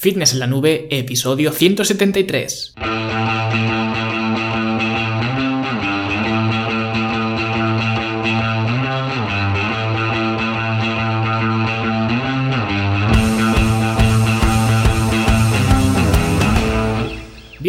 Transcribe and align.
Fitness 0.00 0.32
en 0.32 0.38
la 0.38 0.46
Nube, 0.46 0.86
episodio 0.92 1.50
173. 1.50 2.74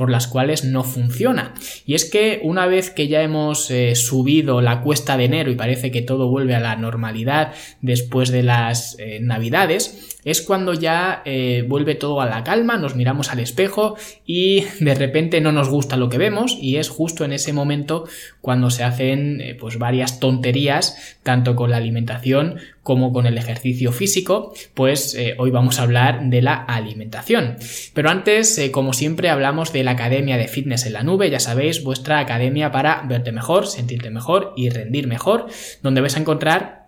por 0.00 0.10
las 0.10 0.28
cuales 0.28 0.64
no 0.64 0.82
funciona. 0.82 1.52
Y 1.84 1.92
es 1.92 2.06
que 2.06 2.40
una 2.42 2.64
vez 2.64 2.88
que 2.88 3.06
ya 3.06 3.20
hemos 3.20 3.70
eh, 3.70 3.94
subido 3.94 4.62
la 4.62 4.80
cuesta 4.80 5.18
de 5.18 5.26
enero 5.26 5.50
y 5.50 5.56
parece 5.56 5.90
que 5.90 6.00
todo 6.00 6.30
vuelve 6.30 6.54
a 6.54 6.60
la 6.60 6.74
normalidad 6.74 7.52
después 7.82 8.30
de 8.30 8.42
las 8.42 8.96
eh, 8.98 9.18
navidades, 9.20 10.16
es 10.24 10.40
cuando 10.40 10.74
ya 10.74 11.22
vuelve 11.66 11.94
todo 11.94 12.20
a 12.20 12.26
la 12.26 12.44
calma, 12.44 12.76
nos 12.76 12.94
miramos 12.94 13.30
al 13.30 13.40
espejo 13.40 13.96
y 14.26 14.64
de 14.80 14.94
repente 14.94 15.40
no 15.40 15.52
nos 15.52 15.68
gusta 15.68 15.96
lo 15.96 16.08
que 16.08 16.18
vemos 16.18 16.56
y 16.60 16.76
es 16.76 16.88
justo 16.88 17.24
en 17.24 17.32
ese 17.32 17.52
momento 17.52 18.06
cuando 18.40 18.70
se 18.70 18.84
hacen 18.84 19.56
pues 19.58 19.78
varias 19.78 20.20
tonterías 20.20 21.18
tanto 21.22 21.56
con 21.56 21.70
la 21.70 21.78
alimentación 21.78 22.56
como 22.82 23.12
con 23.12 23.26
el 23.26 23.38
ejercicio 23.38 23.92
físico, 23.92 24.52
pues 24.74 25.16
hoy 25.38 25.50
vamos 25.50 25.78
a 25.78 25.82
hablar 25.82 26.22
de 26.24 26.42
la 26.42 26.54
alimentación. 26.54 27.56
Pero 27.94 28.10
antes, 28.10 28.58
eh, 28.58 28.70
como 28.70 28.92
siempre, 28.92 29.28
hablamos 29.28 29.72
de 29.72 29.84
la 29.84 29.89
Academia 29.90 30.36
de 30.36 30.48
Fitness 30.48 30.86
en 30.86 30.94
la 30.94 31.02
Nube, 31.02 31.30
ya 31.30 31.40
sabéis, 31.40 31.84
vuestra 31.84 32.18
academia 32.18 32.72
para 32.72 33.02
verte 33.06 33.32
mejor, 33.32 33.66
sentirte 33.66 34.10
mejor 34.10 34.52
y 34.56 34.70
rendir 34.70 35.06
mejor, 35.06 35.46
donde 35.82 36.00
vais 36.00 36.16
a 36.16 36.20
encontrar 36.20 36.79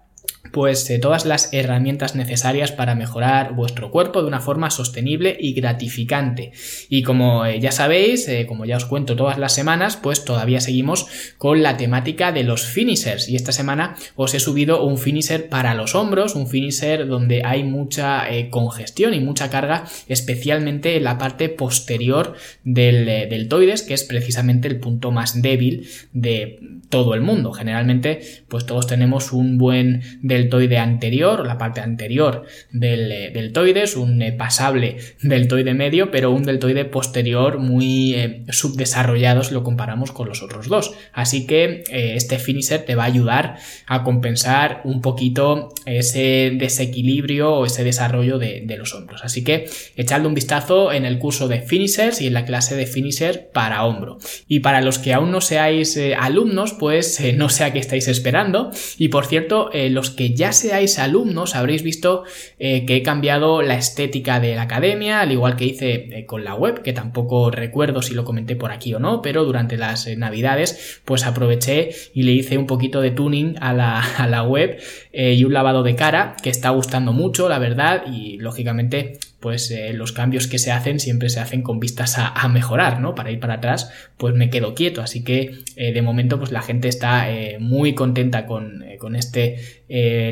pues 0.52 0.88
eh, 0.90 0.98
todas 0.98 1.24
las 1.24 1.52
herramientas 1.52 2.14
necesarias 2.14 2.70
para 2.72 2.94
mejorar 2.94 3.54
vuestro 3.54 3.90
cuerpo 3.90 4.20
de 4.20 4.28
una 4.28 4.40
forma 4.40 4.70
sostenible 4.70 5.36
y 5.40 5.54
gratificante. 5.54 6.52
Y 6.88 7.02
como 7.02 7.46
eh, 7.46 7.58
ya 7.58 7.72
sabéis, 7.72 8.28
eh, 8.28 8.46
como 8.46 8.64
ya 8.64 8.76
os 8.76 8.84
cuento 8.84 9.16
todas 9.16 9.38
las 9.38 9.54
semanas, 9.54 9.96
pues 9.96 10.24
todavía 10.24 10.60
seguimos 10.60 11.06
con 11.38 11.62
la 11.62 11.76
temática 11.76 12.32
de 12.32 12.44
los 12.44 12.66
finishers. 12.66 13.28
Y 13.28 13.36
esta 13.36 13.52
semana 13.52 13.96
os 14.14 14.34
he 14.34 14.40
subido 14.40 14.84
un 14.84 14.98
finisher 14.98 15.48
para 15.48 15.74
los 15.74 15.94
hombros, 15.94 16.34
un 16.34 16.46
finisher 16.46 17.06
donde 17.08 17.42
hay 17.44 17.64
mucha 17.64 18.26
congestión 18.50 19.14
y 19.14 19.20
mucha 19.20 19.48
carga, 19.48 19.84
especialmente 20.08 20.96
en 20.96 21.04
la 21.04 21.18
parte 21.18 21.48
posterior 21.48 22.34
del 22.64 23.06
deltoides, 23.06 23.82
que 23.82 23.94
es 23.94 24.04
precisamente 24.04 24.68
el 24.68 24.78
punto 24.78 25.10
más 25.10 25.40
débil 25.40 25.88
de 26.12 26.58
todo 26.92 27.14
el 27.14 27.22
mundo. 27.22 27.52
Generalmente, 27.52 28.20
pues 28.48 28.66
todos 28.66 28.86
tenemos 28.86 29.32
un 29.32 29.56
buen 29.56 30.02
deltoide 30.20 30.78
anterior, 30.78 31.46
la 31.46 31.58
parte 31.58 31.80
anterior 31.80 32.44
del 32.70 33.12
eh, 33.12 33.30
deltoides, 33.32 33.96
un 33.96 34.20
eh, 34.22 34.32
pasable 34.32 34.96
deltoide 35.22 35.74
medio, 35.74 36.10
pero 36.10 36.30
un 36.30 36.44
deltoide 36.44 36.84
posterior 36.84 37.58
muy 37.58 38.14
eh, 38.14 38.44
subdesarrollado 38.48 39.42
si 39.42 39.54
lo 39.54 39.62
comparamos 39.62 40.12
con 40.12 40.28
los 40.28 40.42
otros 40.42 40.68
dos. 40.68 40.92
Así 41.12 41.46
que 41.46 41.84
este 41.90 42.38
finisher 42.38 42.84
te 42.84 42.94
va 42.94 43.04
a 43.04 43.06
ayudar 43.06 43.56
a 43.86 44.02
compensar 44.02 44.80
un 44.84 45.00
poquito 45.00 45.70
ese 45.86 46.52
desequilibrio 46.54 47.52
o 47.52 47.66
ese 47.66 47.84
desarrollo 47.84 48.38
de, 48.38 48.62
los 48.78 48.94
hombros. 48.94 49.22
Así 49.22 49.44
que 49.44 49.66
echadle 49.96 50.26
un 50.26 50.34
vistazo 50.34 50.92
en 50.92 51.04
el 51.04 51.18
curso 51.18 51.46
de 51.46 51.60
finishers 51.60 52.22
y 52.22 52.26
en 52.26 52.32
la 52.32 52.46
clase 52.46 52.74
de 52.74 52.86
finisher 52.86 53.50
para 53.52 53.84
hombro. 53.84 54.18
Y 54.48 54.60
para 54.60 54.80
los 54.80 54.98
que 54.98 55.12
aún 55.12 55.30
no 55.30 55.42
seáis 55.42 55.98
alumnos, 56.18 56.72
pues 56.72 57.20
no 57.36 57.50
sé 57.50 57.64
a 57.64 57.72
qué 57.72 57.78
estáis 57.78 58.08
esperando. 58.08 58.70
Y 58.96 59.08
por 59.08 59.26
cierto, 59.26 59.70
los 59.74 60.01
que 60.10 60.34
ya 60.34 60.52
seáis 60.52 60.98
alumnos 60.98 61.54
habréis 61.54 61.82
visto 61.82 62.24
eh, 62.58 62.84
que 62.86 62.96
he 62.96 63.02
cambiado 63.02 63.62
la 63.62 63.76
estética 63.76 64.40
de 64.40 64.54
la 64.54 64.62
academia, 64.62 65.20
al 65.20 65.32
igual 65.32 65.56
que 65.56 65.64
hice 65.64 66.18
eh, 66.18 66.26
con 66.26 66.44
la 66.44 66.54
web, 66.54 66.82
que 66.82 66.92
tampoco 66.92 67.50
recuerdo 67.50 68.02
si 68.02 68.14
lo 68.14 68.24
comenté 68.24 68.56
por 68.56 68.72
aquí 68.72 68.94
o 68.94 68.98
no, 68.98 69.22
pero 69.22 69.44
durante 69.44 69.76
las 69.76 70.06
eh, 70.06 70.16
navidades 70.16 71.00
pues 71.04 71.24
aproveché 71.24 71.90
y 72.14 72.22
le 72.22 72.32
hice 72.32 72.58
un 72.58 72.66
poquito 72.66 73.00
de 73.00 73.10
tuning 73.10 73.56
a 73.60 73.72
la, 73.72 74.00
a 74.16 74.26
la 74.26 74.42
web 74.42 74.78
y 75.12 75.44
un 75.44 75.52
lavado 75.52 75.82
de 75.82 75.94
cara 75.94 76.36
que 76.42 76.50
está 76.50 76.70
gustando 76.70 77.12
mucho, 77.12 77.48
la 77.48 77.58
verdad, 77.58 78.04
y 78.10 78.38
lógicamente 78.38 79.18
pues 79.42 79.70
eh, 79.72 79.92
los 79.92 80.12
cambios 80.12 80.46
que 80.46 80.58
se 80.58 80.70
hacen 80.70 81.00
siempre 81.00 81.28
se 81.28 81.40
hacen 81.40 81.62
con 81.62 81.80
vistas 81.80 82.16
a, 82.16 82.48
mejorar, 82.48 83.00
¿no? 83.00 83.14
Para 83.14 83.30
ir 83.32 83.40
para 83.40 83.54
atrás, 83.54 83.90
pues 84.16 84.34
me 84.34 84.50
quedo 84.50 84.74
quieto. 84.74 85.02
Así 85.02 85.24
que 85.24 85.64
eh, 85.76 85.92
de 85.92 86.00
momento, 86.00 86.38
pues 86.38 86.52
la 86.52 86.62
gente 86.62 86.88
está 86.88 87.30
eh, 87.30 87.58
muy 87.58 87.94
contenta 87.94 88.46
con, 88.46 88.84
con 88.98 89.16
este 89.16 89.82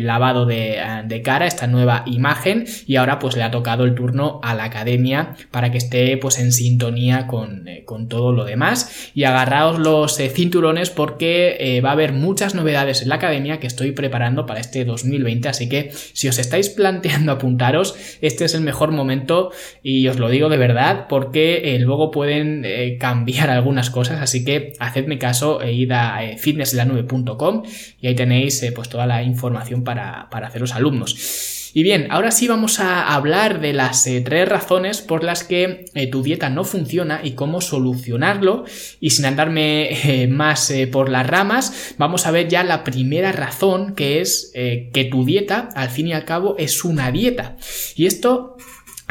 lavado 0.01 0.47
de, 0.47 0.81
de, 1.05 1.21
cara, 1.21 1.47
esta 1.47 1.67
nueva 1.67 2.05
imagen. 2.07 2.65
Y 2.87 2.97
ahora, 2.97 3.19
pues 3.19 3.37
le 3.37 3.43
ha 3.43 3.51
tocado 3.51 3.85
el 3.85 3.95
turno 3.95 4.41
a 4.43 4.55
la 4.55 4.65
academia 4.65 5.35
para 5.51 5.71
que 5.71 5.77
esté 5.77 6.17
pues 6.17 6.39
en 6.39 6.51
sintonía 6.53 7.27
con, 7.27 7.67
con 7.85 8.09
todo 8.09 8.33
lo 8.33 8.45
demás. 8.45 9.11
Y 9.15 9.25
agarraos 9.25 9.79
los 9.79 10.17
cinturones 10.17 10.89
porque 10.89 11.83
va 11.85 11.91
a 11.91 11.93
haber 11.93 12.13
muchas 12.13 12.55
novedades 12.55 13.03
en 13.03 13.11
la 13.11 13.17
academia 13.17 13.61
que 13.61 13.67
estoy 13.67 13.93
preparando 13.93 14.47
para 14.47 14.61
este 14.61 14.87
2020. 14.87 15.49
Así 15.51 15.69
que 15.69 15.91
si 16.15 16.29
os 16.29 16.39
estáis 16.39 16.71
planteando 16.71 17.33
apuntaros, 17.33 17.97
este 18.23 18.47
es 18.47 18.55
el 18.55 18.63
mejor 18.63 18.93
momento 18.93 19.00
momento 19.01 19.51
y 19.83 20.07
os 20.09 20.19
lo 20.19 20.29
digo 20.29 20.49
de 20.49 20.57
verdad 20.57 21.07
porque 21.09 21.75
eh, 21.75 21.79
luego 21.79 22.11
pueden 22.11 22.63
eh, 22.65 22.97
cambiar 22.99 23.51
algunas 23.51 23.91
cosas, 23.91 24.21
así 24.21 24.45
que 24.45 24.75
hacedme 24.79 25.19
caso 25.19 25.61
e 25.63 25.73
id 25.73 25.93
a 25.93 26.25
eh, 26.25 26.39
fitnesslanube.com 26.39 27.63
y 28.01 28.07
ahí 28.07 28.15
tenéis 28.15 28.65
pues 28.75 28.89
toda 28.89 29.07
la 29.07 29.23
información 29.23 29.85
para, 29.85 30.29
para 30.31 30.49
haceros 30.49 30.75
alumnos. 30.75 31.57
Y 31.73 31.85
bien, 31.85 32.09
ahora 32.11 32.33
sí 32.33 32.49
vamos 32.49 32.81
a 32.81 33.15
hablar 33.15 33.61
de 33.61 33.73
las 33.73 34.03
tres 34.03 34.49
razones 34.49 35.03
por 35.03 35.23
las 35.23 35.45
que 35.45 35.85
tu 36.11 36.21
dieta 36.21 36.51
no 36.51 36.65
funciona 36.65 37.21
y 37.23 37.37
cómo 37.37 37.61
solucionarlo. 37.61 38.65
Y 38.99 39.11
sin 39.11 39.25
andarme 39.25 40.27
más 40.29 40.73
por 40.91 41.09
las 41.09 41.29
ramas, 41.29 41.95
vamos 41.97 42.27
a 42.27 42.33
ver 42.33 42.49
ya 42.49 42.65
la 42.65 42.83
primera 42.83 43.31
razón 43.31 43.95
que 43.95 44.21
es 44.21 44.51
que 44.53 45.09
tu 45.13 45.25
dieta, 45.25 45.69
al 45.77 45.91
fin 45.91 46.09
y 46.09 46.13
al 46.13 46.25
cabo, 46.25 46.57
es 46.59 46.85
una 46.85 47.13
dieta. 47.13 47.57
Y 47.95 48.07
esto 48.07 48.57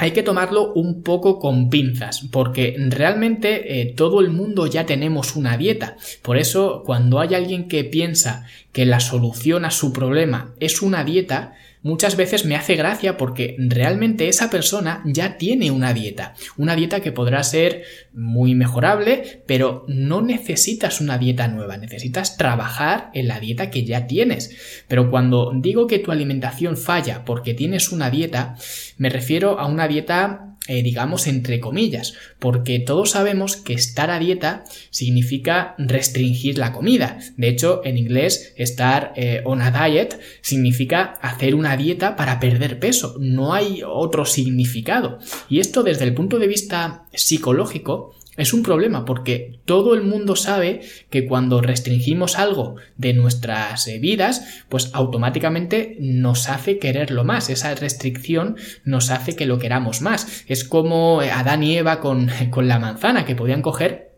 hay 0.01 0.11
que 0.11 0.23
tomarlo 0.23 0.71
un 0.73 1.03
poco 1.03 1.39
con 1.39 1.69
pinzas, 1.69 2.21
porque 2.31 2.73
realmente 2.87 3.81
eh, 3.81 3.93
todo 3.93 4.21
el 4.21 4.29
mundo 4.29 4.65
ya 4.65 4.85
tenemos 4.85 5.35
una 5.35 5.57
dieta. 5.57 5.97
Por 6.21 6.37
eso, 6.37 6.83
cuando 6.85 7.19
hay 7.19 7.35
alguien 7.35 7.67
que 7.67 7.83
piensa 7.83 8.45
que 8.72 8.85
la 8.85 9.00
solución 9.00 9.66
a 9.66 9.72
su 9.72 9.91
problema 9.94 10.53
es 10.59 10.81
una 10.81 11.03
dieta, 11.03 11.53
muchas 11.81 12.16
veces 12.16 12.46
me 12.46 12.56
hace 12.56 12.75
gracia 12.75 13.18
porque 13.18 13.56
realmente 13.57 14.28
esa 14.28 14.50
persona 14.50 15.02
ya 15.06 15.38
tiene 15.38 15.72
una 15.72 15.94
dieta, 15.94 16.35
una 16.57 16.75
dieta 16.75 17.00
que 17.00 17.12
podrá 17.12 17.44
ser 17.44 17.84
muy 18.13 18.53
mejorable, 18.53 19.44
pero 19.47 19.85
no 19.88 20.22
necesitas 20.22 21.02
una 21.02 21.18
dieta 21.18 21.47
nueva, 21.47 21.78
necesitas 21.78 22.38
trabajar 22.38 23.09
en 23.13 23.28
la 23.28 23.40
dieta 23.40 23.72
que 23.72 23.85
ya 23.85 24.07
tienes. 24.07 24.84
Pero 24.88 25.09
cuando 25.09 25.51
digo 25.56 25.88
que 25.88 26.00
tu 26.00 26.12
alimentación 26.12 26.78
falla 26.78 27.25
porque 27.25 27.53
tienes 27.53 27.91
una 27.91 28.09
dieta, 28.09 28.56
me 28.97 29.09
refiero 29.09 29.59
a 29.59 29.66
una 29.66 29.88
dieta 29.88 30.48
eh, 30.69 30.84
digamos, 30.84 31.25
entre 31.25 31.59
comillas, 31.59 32.13
porque 32.38 32.78
todos 32.80 33.09
sabemos 33.09 33.57
que 33.57 33.74
estar 33.74 34.12
a 34.12 34.19
dieta 34.19 34.66
significa 34.91 35.74
restringir 35.80 36.59
la 36.59 36.74
comida. 36.74 37.18
De 37.38 37.47
hecho, 37.47 37.81
en 37.84 37.97
inglés, 37.97 38.53
estar 38.56 39.12
eh, 39.16 39.42
on 39.45 39.63
a 39.63 39.71
diet 39.71 40.19
significa 40.42 41.18
hacer 41.24 41.56
una 41.56 41.75
dieta 41.75 42.16
para 42.16 42.39
perder 42.39 42.80
peso. 42.80 43.16
No 43.19 43.56
hay 43.56 43.81
otro 43.83 44.25
significado. 44.25 45.18
Y 45.50 45.60
esto 45.60 45.81
desde 45.81 46.06
el 46.06 46.13
punto 46.13 46.38
de 46.38 46.45
vista 46.45 47.07
psicológico, 47.13 48.13
es 48.39 48.53
un 48.53 48.63
problema 48.63 49.06
porque 49.06 49.59
todo 49.65 49.94
el 49.94 50.01
mundo 50.01 50.36
sabe 50.36 50.81
que 51.09 51.25
cuando 51.25 51.62
restringimos 51.62 52.38
algo 52.38 52.77
de 52.97 53.13
nuestras 53.13 53.88
eh, 53.88 54.00
vidas, 54.00 54.63
pues 54.69 54.91
automáticamente 54.94 55.97
nos 56.00 56.50
hace 56.50 56.80
quererlo 56.80 57.24
más. 57.24 57.50
Esa 57.50 57.75
restricción 57.75 58.56
nos 58.86 59.09
hace 59.09 59.36
que 59.36 59.45
lo 59.45 59.59
queramos 59.59 60.01
más. 60.01 60.44
Es 60.47 60.63
como 60.63 61.21
eh, 61.21 61.31
Adán 61.31 61.63
y 61.63 61.77
Eva 61.77 62.00
con, 62.00 62.30
con 62.50 62.68
la 62.68 62.80
manzana, 62.80 63.25
que 63.25 63.36
podían 63.36 63.62
coger 63.62 64.09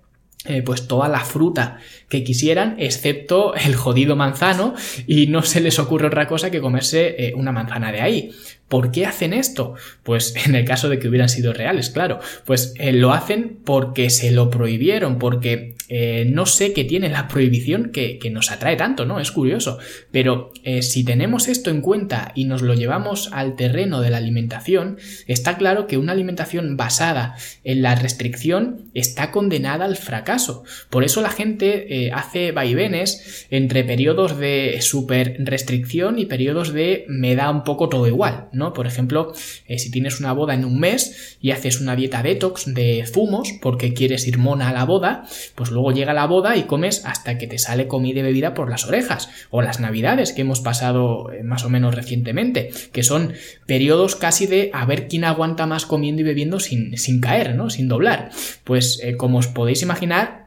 eh, 0.46 0.62
pues 0.64 0.88
toda 0.88 1.08
la 1.08 1.20
fruta 1.20 1.78
que 2.10 2.24
quisieran, 2.24 2.76
excepto 2.80 3.54
el 3.56 3.76
jodido 3.76 4.16
manzano, 4.16 4.76
y 5.06 5.28
no 5.28 5.44
se 5.44 5.62
les 5.62 5.80
ocurre 5.80 6.08
otra 6.08 6.28
cosa 6.28 6.50
que 6.50 6.62
comerse 6.62 7.34
una 7.36 7.52
manzana 7.52 7.92
de 7.92 8.02
ahí. 8.02 8.32
¿Por 8.72 8.90
qué 8.92 9.06
hacen 9.06 9.34
esto? 9.34 9.76
Pues 10.02 10.34
en 10.46 10.56
el 10.56 10.64
caso 10.64 10.88
de 10.88 10.98
que 10.98 11.10
hubieran 11.10 11.28
sido 11.28 11.52
reales, 11.52 11.90
claro, 11.90 12.22
pues 12.46 12.74
eh, 12.80 12.94
lo 12.94 13.12
hacen 13.12 13.60
porque 13.66 14.10
se 14.10 14.32
lo 14.32 14.50
prohibieron, 14.50 15.20
porque 15.20 15.76
eh, 15.90 16.26
no 16.32 16.46
sé 16.46 16.72
qué 16.72 16.86
tiene 16.86 17.10
la 17.10 17.28
prohibición 17.28 17.92
que, 17.92 18.18
nos 18.32 18.50
atrae 18.50 18.78
tanto, 18.78 19.06
¿no? 19.06 19.20
Es 19.20 19.30
curioso. 19.30 19.78
Pero 20.12 20.54
eh, 20.64 20.84
si 20.84 21.04
tenemos 21.04 21.50
esto 21.50 21.70
en 21.70 21.82
cuenta 21.82 22.32
y 22.34 22.46
nos 22.46 22.62
lo 22.62 22.74
llevamos 22.74 23.30
al 23.34 23.58
terreno 23.58 24.00
de 24.00 24.10
la 24.10 24.18
alimentación, 24.18 24.98
está 25.28 25.58
claro 25.58 25.86
que 25.86 25.98
una 25.98 26.14
alimentación 26.14 26.78
basada 26.78 27.36
en 27.66 27.82
la 27.82 27.96
restricción 27.96 28.90
está 28.94 29.32
condenada 29.32 29.84
al 29.84 29.98
fracaso. 29.98 30.64
Por 30.90 31.04
eso 31.04 31.22
la 31.22 31.30
gente 31.30 32.10
hace 32.14 32.54
vaivenes 32.54 33.48
entre 33.50 33.84
periodos 33.84 34.38
de 34.38 34.78
super 34.80 35.36
restricción 35.40 36.20
y 36.20 36.26
periodos 36.26 36.72
de 36.72 37.04
me 37.10 37.36
da 37.36 37.50
un 37.50 37.66
poco 37.66 37.90
todo 37.90 38.08
igual. 38.08 38.48
Por 38.70 38.88
ejemplo, 38.88 39.34
eh, 39.68 39.80
si 39.80 39.92
tienes 39.92 40.20
una 40.20 40.34
boda 40.34 40.54
en 40.54 40.66
un 40.66 40.80
mes 40.80 41.38
y 41.42 41.52
haces 41.52 41.82
una 41.82 41.96
dieta 41.96 42.24
detox 42.24 42.74
de 42.74 43.06
zumos 43.12 43.50
porque 43.62 43.94
quieres 43.94 44.28
ir 44.28 44.38
mona 44.38 44.70
a 44.70 44.74
la 44.74 44.86
boda, 44.86 45.24
pues 45.56 45.72
luego 45.72 45.92
llega 45.92 46.14
la 46.14 46.28
boda 46.28 46.56
y 46.56 46.64
comes 46.64 47.06
hasta 47.06 47.38
que 47.38 47.48
te 47.48 47.58
sale 47.58 47.88
comida 47.88 48.20
y 48.20 48.24
bebida 48.24 48.54
por 48.54 48.70
las 48.70 48.86
orejas. 48.86 49.30
O 49.50 49.62
las 49.62 49.80
navidades 49.80 50.34
que 50.34 50.42
hemos 50.42 50.62
pasado 50.62 51.32
eh, 51.32 51.44
más 51.44 51.64
o 51.66 51.70
menos 51.70 51.96
recientemente, 51.96 52.70
que 52.92 53.04
son 53.04 53.34
periodos 53.66 54.16
casi 54.16 54.48
de 54.48 54.70
a 54.74 54.86
ver 54.86 55.08
quién 55.08 55.24
aguanta 55.24 55.66
más 55.66 55.86
comiendo 55.86 56.22
y 56.22 56.26
bebiendo 56.26 56.60
sin, 56.60 56.98
sin 56.98 57.22
caer, 57.22 57.56
¿no? 57.56 57.70
Sin 57.70 57.88
doblar. 57.88 58.30
Pues 58.64 59.00
eh, 59.04 59.18
como 59.18 59.40
os 59.40 59.48
podéis 59.48 59.82
imaginar, 59.82 60.41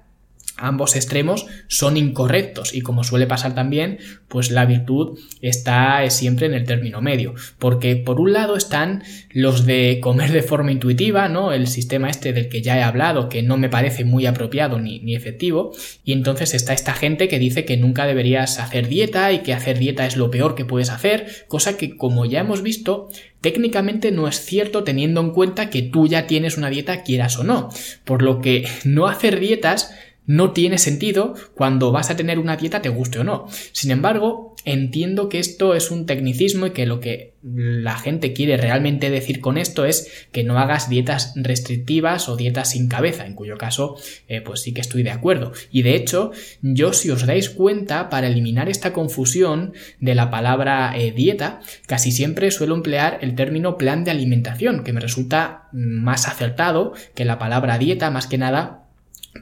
ambos 0.56 0.96
extremos 0.96 1.46
son 1.68 1.96
incorrectos 1.96 2.74
y 2.74 2.80
como 2.80 3.04
suele 3.04 3.26
pasar 3.26 3.54
también, 3.54 3.98
pues 4.28 4.50
la 4.50 4.64
virtud 4.66 5.18
está 5.40 6.08
siempre 6.10 6.46
en 6.46 6.54
el 6.54 6.64
término 6.64 7.00
medio, 7.00 7.34
porque 7.58 7.96
por 7.96 8.20
un 8.20 8.32
lado 8.32 8.56
están 8.56 9.02
los 9.32 9.66
de 9.66 9.98
comer 10.00 10.32
de 10.32 10.42
forma 10.42 10.72
intuitiva, 10.72 11.28
¿no? 11.28 11.52
El 11.52 11.66
sistema 11.66 12.08
este 12.08 12.32
del 12.32 12.48
que 12.48 12.62
ya 12.62 12.78
he 12.78 12.82
hablado, 12.82 13.28
que 13.28 13.42
no 13.42 13.56
me 13.56 13.68
parece 13.68 14.04
muy 14.04 14.26
apropiado 14.26 14.78
ni, 14.78 15.00
ni 15.00 15.14
efectivo, 15.14 15.72
y 16.04 16.12
entonces 16.12 16.54
está 16.54 16.72
esta 16.72 16.94
gente 16.94 17.28
que 17.28 17.38
dice 17.38 17.64
que 17.64 17.76
nunca 17.76 18.06
deberías 18.06 18.58
hacer 18.58 18.88
dieta 18.88 19.32
y 19.32 19.40
que 19.40 19.54
hacer 19.54 19.78
dieta 19.78 20.06
es 20.06 20.16
lo 20.16 20.30
peor 20.30 20.54
que 20.54 20.64
puedes 20.64 20.90
hacer, 20.90 21.26
cosa 21.48 21.76
que 21.76 21.96
como 21.96 22.24
ya 22.24 22.40
hemos 22.40 22.62
visto, 22.62 23.08
técnicamente 23.40 24.10
no 24.10 24.26
es 24.26 24.40
cierto 24.40 24.84
teniendo 24.84 25.20
en 25.20 25.30
cuenta 25.30 25.68
que 25.68 25.82
tú 25.82 26.06
ya 26.06 26.26
tienes 26.26 26.56
una 26.56 26.70
dieta 26.70 27.02
quieras 27.02 27.38
o 27.38 27.44
no, 27.44 27.68
por 28.04 28.22
lo 28.22 28.40
que 28.40 28.66
no 28.84 29.06
hacer 29.06 29.38
dietas 29.38 29.94
no 30.26 30.52
tiene 30.52 30.78
sentido 30.78 31.34
cuando 31.54 31.92
vas 31.92 32.10
a 32.10 32.16
tener 32.16 32.38
una 32.38 32.56
dieta 32.56 32.82
te 32.82 32.88
guste 32.88 33.18
o 33.18 33.24
no. 33.24 33.46
Sin 33.72 33.90
embargo, 33.90 34.54
entiendo 34.64 35.28
que 35.28 35.38
esto 35.38 35.74
es 35.74 35.90
un 35.90 36.06
tecnicismo 36.06 36.66
y 36.66 36.70
que 36.70 36.86
lo 36.86 37.00
que 37.00 37.34
la 37.42 37.98
gente 37.98 38.32
quiere 38.32 38.56
realmente 38.56 39.10
decir 39.10 39.40
con 39.40 39.58
esto 39.58 39.84
es 39.84 40.26
que 40.32 40.44
no 40.44 40.58
hagas 40.58 40.88
dietas 40.88 41.34
restrictivas 41.36 42.30
o 42.30 42.36
dietas 42.36 42.70
sin 42.70 42.88
cabeza, 42.88 43.26
en 43.26 43.34
cuyo 43.34 43.58
caso, 43.58 43.96
eh, 44.28 44.40
pues 44.40 44.62
sí 44.62 44.72
que 44.72 44.80
estoy 44.80 45.02
de 45.02 45.10
acuerdo. 45.10 45.52
Y 45.70 45.82
de 45.82 45.94
hecho, 45.94 46.32
yo 46.62 46.94
si 46.94 47.10
os 47.10 47.26
dais 47.26 47.50
cuenta, 47.50 48.08
para 48.08 48.28
eliminar 48.28 48.70
esta 48.70 48.94
confusión 48.94 49.74
de 50.00 50.14
la 50.14 50.30
palabra 50.30 50.96
eh, 50.96 51.12
dieta, 51.12 51.60
casi 51.86 52.12
siempre 52.12 52.50
suelo 52.50 52.74
emplear 52.74 53.18
el 53.20 53.34
término 53.34 53.76
plan 53.76 54.04
de 54.04 54.12
alimentación, 54.12 54.82
que 54.82 54.94
me 54.94 55.00
resulta 55.00 55.68
más 55.72 56.26
acertado 56.26 56.94
que 57.14 57.26
la 57.26 57.38
palabra 57.38 57.76
dieta, 57.76 58.10
más 58.10 58.26
que 58.26 58.38
nada 58.38 58.83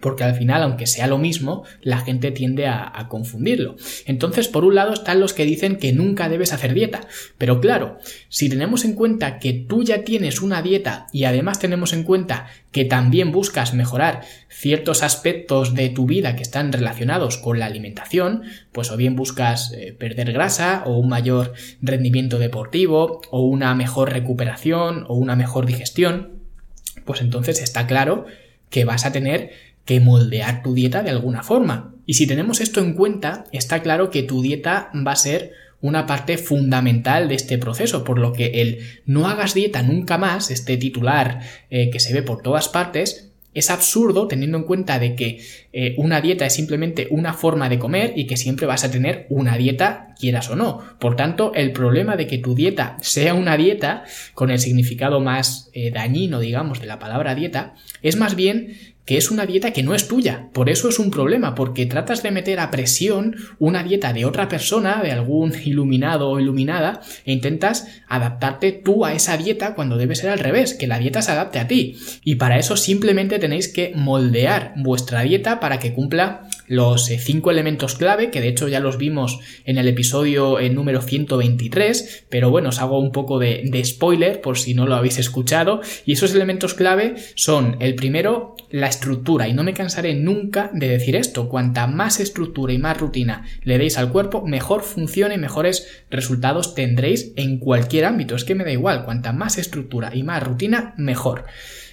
porque 0.01 0.25
al 0.25 0.35
final, 0.35 0.63
aunque 0.63 0.87
sea 0.87 1.07
lo 1.07 1.19
mismo, 1.19 1.65
la 1.83 1.99
gente 1.99 2.31
tiende 2.31 2.67
a, 2.67 2.91
confundirlo. 3.09 3.77
Entonces, 4.07 4.49
por 4.49 4.65
un 4.65 4.77
lado 4.77 4.93
están 4.93 5.21
los 5.21 5.35
que 5.35 5.45
dicen 5.45 5.77
que 5.77 5.93
nunca 5.93 6.29
debes 6.29 6.53
hacer 6.53 6.73
dieta, 6.73 7.01
pero 7.37 7.61
claro, 7.61 7.99
si 8.29 8.49
tenemos 8.49 8.85
en 8.85 8.95
cuenta 8.95 9.39
que 9.39 9.53
tú 9.53 9.83
ya 9.83 10.05
tienes 10.05 10.41
una 10.41 10.63
dieta 10.63 11.09
y 11.13 11.25
además 11.25 11.59
tenemos 11.59 11.93
en 11.93 12.05
cuenta 12.05 12.47
que 12.71 12.85
también 12.85 13.33
buscas 13.33 13.75
mejorar 13.75 14.23
ciertos 14.49 15.03
aspectos 15.03 15.75
de 15.75 15.89
tu 15.89 16.07
vida 16.07 16.37
que 16.37 16.43
están 16.43 16.73
relacionados 16.73 17.39
con 17.39 17.59
la 17.59 17.67
alimentación, 17.67 18.43
pues 18.71 18.91
o 18.91 18.97
bien 18.97 19.17
buscas 19.17 19.73
eh, 19.73 19.95
perder 19.99 20.33
grasa 20.33 20.85
o 20.87 20.97
un 20.97 21.09
mayor 21.09 21.53
rendimiento 21.83 22.39
deportivo 22.39 23.21
o 23.31 23.43
una 23.43 23.75
mejor 23.75 24.13
recuperación 24.13 25.05
o 25.09 25.15
una 25.15 25.37
mejor 25.37 25.67
digestión, 25.67 26.43
pues 27.05 27.21
entonces 27.21 27.61
está 27.61 27.87
claro 27.87 28.27
que 28.71 28.85
vas 28.85 29.05
a 29.05 29.13
tener 29.13 29.72
que 29.85 30.01
moldear 30.01 30.63
tu 30.63 30.75
dieta 30.75 31.03
de 31.03 31.11
alguna 31.11 31.43
forma. 31.43 31.95
Y 32.07 32.15
si 32.15 32.27
tenemos 32.27 32.61
esto 32.61 32.81
en 32.81 32.95
cuenta, 32.95 33.45
está 33.53 33.83
claro 33.83 34.11
que 34.11 34.23
tu 34.23 34.43
dieta 34.43 34.91
va 35.07 35.13
a 35.13 35.17
ser 35.17 35.53
una 35.81 36.07
parte 36.07 36.39
fundamental 36.39 37.29
de 37.29 37.35
este 37.35 37.59
proceso, 37.59 38.05
por 38.05 38.19
lo 38.19 38.33
que 38.33 38.63
el 38.63 38.79
no 39.05 39.29
hagas 39.29 39.55
dieta 39.55 39.83
nunca 39.83 40.17
más, 40.17 40.51
este 40.51 40.77
titular 40.77 41.41
eh, 41.71 41.91
que 41.91 42.01
se 42.01 42.15
ve 42.15 42.23
por 42.23 42.41
todas 42.41 42.69
partes, 42.69 43.33
es 43.55 43.69
absurdo 43.69 44.29
teniendo 44.29 44.57
en 44.57 44.65
cuenta 44.65 44.99
de 44.99 45.15
que 45.15 45.41
eh, 45.73 45.95
una 45.99 46.21
dieta 46.21 46.47
es 46.47 46.55
simplemente 46.55 47.09
una 47.11 47.35
forma 47.35 47.69
de 47.69 47.79
comer 47.79 48.15
y 48.17 48.27
que 48.27 48.37
siempre 48.37 48.67
vas 48.67 48.85
a 48.85 48.91
tener 48.91 49.27
una 49.29 49.59
dieta 49.59 50.12
quieras 50.23 50.49
o 50.51 50.55
no. 50.55 50.81
Por 51.01 51.17
tanto, 51.17 51.51
el 51.53 51.73
problema 51.73 52.15
de 52.17 52.29
que 52.29 52.39
tu 52.39 52.55
dieta 52.55 52.97
sea 53.01 53.35
una 53.35 53.57
dieta, 53.57 54.05
con 54.35 54.53
el 54.53 54.61
significado 54.61 55.19
más 55.19 55.69
eh, 55.73 55.91
dañino, 55.91 56.39
digamos, 56.39 56.81
de 56.81 56.87
la 56.87 57.01
palabra 57.01 57.35
dieta, 57.35 57.75
es 58.03 58.17
más 58.17 58.37
bien 58.37 58.77
que 59.05 59.17
es 59.17 59.33
una 59.33 59.47
dieta 59.47 59.73
que 59.73 59.83
no 59.83 59.97
es 59.97 60.07
tuya. 60.07 60.49
Por 60.53 60.71
eso 60.71 60.89
es 60.89 61.01
un 61.01 61.11
problema, 61.11 61.57
porque 61.57 61.87
tratas 61.87 62.23
de 62.23 62.31
meter 62.31 62.61
a 62.61 62.71
presión 62.71 63.35
una 63.59 63.83
dieta 63.83 64.13
de 64.13 64.25
otra 64.25 64.49
persona, 64.49 65.03
de 65.03 65.11
algún 65.11 65.53
iluminado 65.65 66.31
o 66.31 66.39
iluminada, 66.39 67.01
e 67.25 67.33
intentas 67.33 67.89
adaptarte 68.07 68.71
tú 68.71 69.05
a 69.05 69.13
esa 69.13 69.37
dieta 69.37 69.75
cuando 69.75 69.97
debe 69.97 70.15
ser 70.15 70.31
al 70.31 70.39
revés, 70.39 70.75
que 70.75 70.87
la 70.87 71.01
dieta 71.01 71.21
se 71.21 71.33
adapte 71.33 71.59
a 71.59 71.67
ti. 71.67 71.99
Y 72.23 72.37
para 72.37 72.59
eso 72.61 72.77
simplemente 72.77 73.41
tenéis 73.41 73.67
que 73.67 73.93
moldear 73.97 74.75
vuestra 74.77 75.23
dieta 75.23 75.59
para 75.59 75.81
que 75.81 75.93
cumpla 75.93 76.47
los 76.69 77.11
eh, 77.11 77.19
cinco 77.19 77.51
elementos 77.51 77.95
clave, 77.95 78.31
que 78.31 78.41
de 78.41 78.49
hecho 78.49 78.69
ya 78.69 78.81
los 78.81 78.99
vimos 78.99 79.41
en 79.65 79.79
el 79.79 79.89
episodio 79.89 80.59
eh, 80.59 80.71
número 80.71 81.03
123, 81.03 82.27
pero 82.29 82.51
bueno, 82.51 82.71
os 82.71 82.81
hago 82.81 82.99
un 82.99 83.13
poco 83.13 83.39
de, 83.39 83.63
de 83.65 83.85
spoiler 83.85 84.41
por 84.41 84.59
si 84.59 84.75
no 84.75 84.87
lo 84.87 84.95
habéis 84.95 85.19
escuchado. 85.19 85.81
Y 86.07 86.13
esos 86.13 86.35
elementos 86.35 86.75
clave 86.75 87.17
son 87.35 87.77
el 87.81 87.95
primero, 87.95 88.57
la 88.71 88.89
estructura, 88.89 89.49
y 89.49 89.53
no 89.53 89.65
me 89.65 89.75
cansaré 89.75 90.15
nunca 90.15 90.71
de 90.73 90.89
decir 90.89 91.17
esto, 91.17 91.49
cuanta 91.49 91.87
más 91.87 92.21
estructura 92.21 92.73
y 92.73 92.79
más 92.79 92.99
rutina 92.99 93.45
le 93.63 93.79
deis 93.79 93.99
al 93.99 94.11
cuerpo, 94.11 94.45
mejor 94.47 94.83
funciona 94.83 95.35
y 95.35 95.39
mejores 95.39 96.05
resultados 96.11 96.75
tendréis 96.75 97.33
en 97.37 97.59
cualquier 97.59 98.05
ámbito, 98.05 98.35
es 98.35 98.45
que 98.45 98.55
me 98.55 98.65
da 98.65 98.73
igual, 98.73 99.05
cuanta 99.05 99.33
más 99.33 99.59
estructura 99.59 100.15
y 100.15 100.23
más 100.23 100.43
rutina, 100.43 100.95
mejor. 100.97 101.45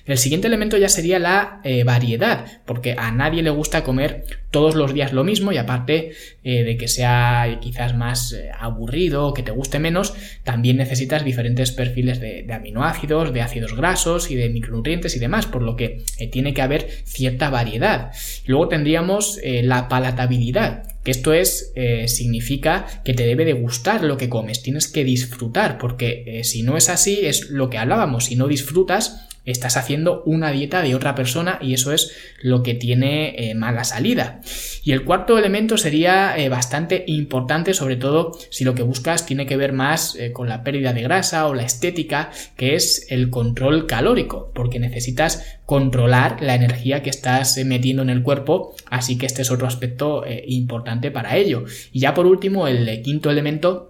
El 0.09 0.17
siguiente 0.17 0.47
elemento 0.47 0.75
ya 0.75 0.89
sería 0.89 1.19
la 1.19 1.61
eh, 1.63 1.83
variedad, 1.83 2.43
porque 2.65 2.95
a 2.97 3.11
nadie 3.11 3.43
le 3.43 3.51
gusta 3.51 3.83
comer 3.83 4.23
todos 4.49 4.73
los 4.73 4.91
días 4.91 5.13
lo 5.13 5.23
mismo 5.23 5.51
y 5.51 5.57
aparte 5.57 6.13
eh, 6.43 6.63
de 6.63 6.77
que 6.77 6.87
sea 6.87 7.59
quizás 7.61 7.95
más 7.95 8.33
eh, 8.33 8.49
aburrido, 8.59 9.35
que 9.35 9.43
te 9.43 9.51
guste 9.51 9.77
menos, 9.77 10.15
también 10.43 10.77
necesitas 10.77 11.23
diferentes 11.23 11.71
perfiles 11.71 12.19
de, 12.19 12.51
aminoácidos, 12.51 13.31
de 13.31 13.41
ácidos 13.43 13.75
grasos 13.75 14.31
y 14.31 14.35
de 14.35 14.49
micronutrientes 14.49 15.15
y 15.15 15.19
demás, 15.19 15.45
por 15.45 15.61
lo 15.61 15.75
que 15.75 16.01
tiene 16.31 16.55
que 16.55 16.63
haber 16.63 16.89
cierta 17.03 17.51
variedad. 17.51 18.11
Luego 18.47 18.67
tendríamos 18.67 19.39
la 19.43 19.89
palatabilidad, 19.89 20.87
que 21.03 21.11
esto 21.11 21.33
es, 21.33 21.71
significa 22.07 22.87
que 23.05 23.13
te 23.13 23.27
debe 23.27 23.45
de 23.45 23.53
gustar 23.53 24.03
lo 24.03 24.17
que 24.17 24.27
comes, 24.27 24.63
tienes 24.63 24.87
que 24.87 25.03
disfrutar, 25.03 25.77
porque 25.77 26.41
si 26.43 26.63
no 26.63 26.77
es 26.77 26.89
así, 26.89 27.19
es 27.21 27.51
lo 27.51 27.69
que 27.69 27.77
hablábamos, 27.77 28.25
si 28.25 28.35
no 28.35 28.47
disfrutas, 28.47 29.29
estás 29.51 29.77
haciendo 29.77 30.23
una 30.25 30.51
dieta 30.51 30.81
de 30.81 30.95
otra 30.95 31.15
persona 31.15 31.59
y 31.61 31.73
eso 31.73 31.91
es 31.91 32.11
lo 32.41 32.63
que 32.63 32.73
tiene 32.73 33.49
eh, 33.49 33.55
mala 33.55 33.83
salida. 33.83 34.41
Y 34.83 34.91
el 34.91 35.03
cuarto 35.03 35.37
elemento 35.37 35.77
sería 35.77 36.37
eh, 36.37 36.49
bastante 36.49 37.03
importante, 37.07 37.73
sobre 37.73 37.95
todo 37.95 38.37
si 38.49 38.63
lo 38.63 38.75
que 38.75 38.83
buscas 38.83 39.25
tiene 39.25 39.45
que 39.45 39.57
ver 39.57 39.73
más 39.73 40.15
eh, 40.15 40.31
con 40.31 40.49
la 40.49 40.63
pérdida 40.63 40.93
de 40.93 41.03
grasa 41.03 41.47
o 41.47 41.53
la 41.53 41.63
estética, 41.63 42.31
que 42.55 42.75
es 42.75 43.07
el 43.09 43.29
control 43.29 43.87
calórico, 43.87 44.51
porque 44.53 44.79
necesitas 44.79 45.59
controlar 45.65 46.41
la 46.41 46.55
energía 46.55 47.03
que 47.03 47.09
estás 47.09 47.57
metiendo 47.65 48.01
en 48.01 48.09
el 48.09 48.23
cuerpo, 48.23 48.75
así 48.89 49.17
que 49.17 49.25
este 49.25 49.43
es 49.43 49.51
otro 49.51 49.67
aspecto 49.67 50.23
importante 50.47 51.11
para 51.11 51.37
ello. 51.37 51.65
Y 51.91 51.99
ya 51.99 52.13
por 52.13 52.25
último, 52.25 52.67
el 52.67 53.01
quinto 53.03 53.29
elemento 53.29 53.89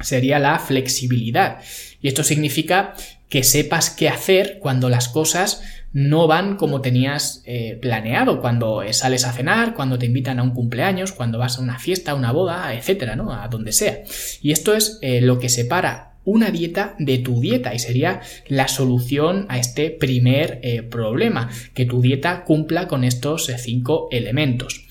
sería 0.00 0.38
la 0.38 0.58
flexibilidad. 0.58 1.58
Y 2.00 2.08
esto 2.08 2.22
significa 2.22 2.94
que 3.28 3.44
sepas 3.44 3.90
qué 3.90 4.08
hacer 4.08 4.58
cuando 4.60 4.88
las 4.88 5.08
cosas 5.08 5.62
no 5.92 6.26
van 6.26 6.56
como 6.56 6.80
tenías 6.80 7.42
eh, 7.46 7.78
planeado, 7.80 8.40
cuando 8.40 8.82
eh, 8.82 8.92
sales 8.92 9.24
a 9.24 9.32
cenar, 9.32 9.74
cuando 9.74 9.98
te 9.98 10.06
invitan 10.06 10.38
a 10.38 10.42
un 10.42 10.50
cumpleaños, 10.50 11.12
cuando 11.12 11.38
vas 11.38 11.58
a 11.58 11.62
una 11.62 11.78
fiesta, 11.78 12.12
a 12.12 12.14
una 12.14 12.32
boda, 12.32 12.74
etcétera, 12.74 13.16
¿no? 13.16 13.32
A 13.32 13.48
donde 13.48 13.72
sea. 13.72 14.02
Y 14.42 14.52
esto 14.52 14.74
es 14.74 14.98
eh, 15.02 15.20
lo 15.20 15.38
que 15.38 15.48
separa 15.48 16.12
una 16.24 16.50
dieta 16.50 16.94
de 16.98 17.18
tu 17.18 17.40
dieta 17.40 17.74
y 17.74 17.78
sería 17.78 18.20
la 18.48 18.68
solución 18.68 19.46
a 19.48 19.58
este 19.58 19.90
primer 19.90 20.60
problema, 20.90 21.48
que 21.72 21.86
tu 21.86 22.02
dieta 22.02 22.44
cumpla 22.44 22.86
con 22.86 23.02
estos 23.02 23.50
cinco 23.56 24.08
elementos. 24.10 24.87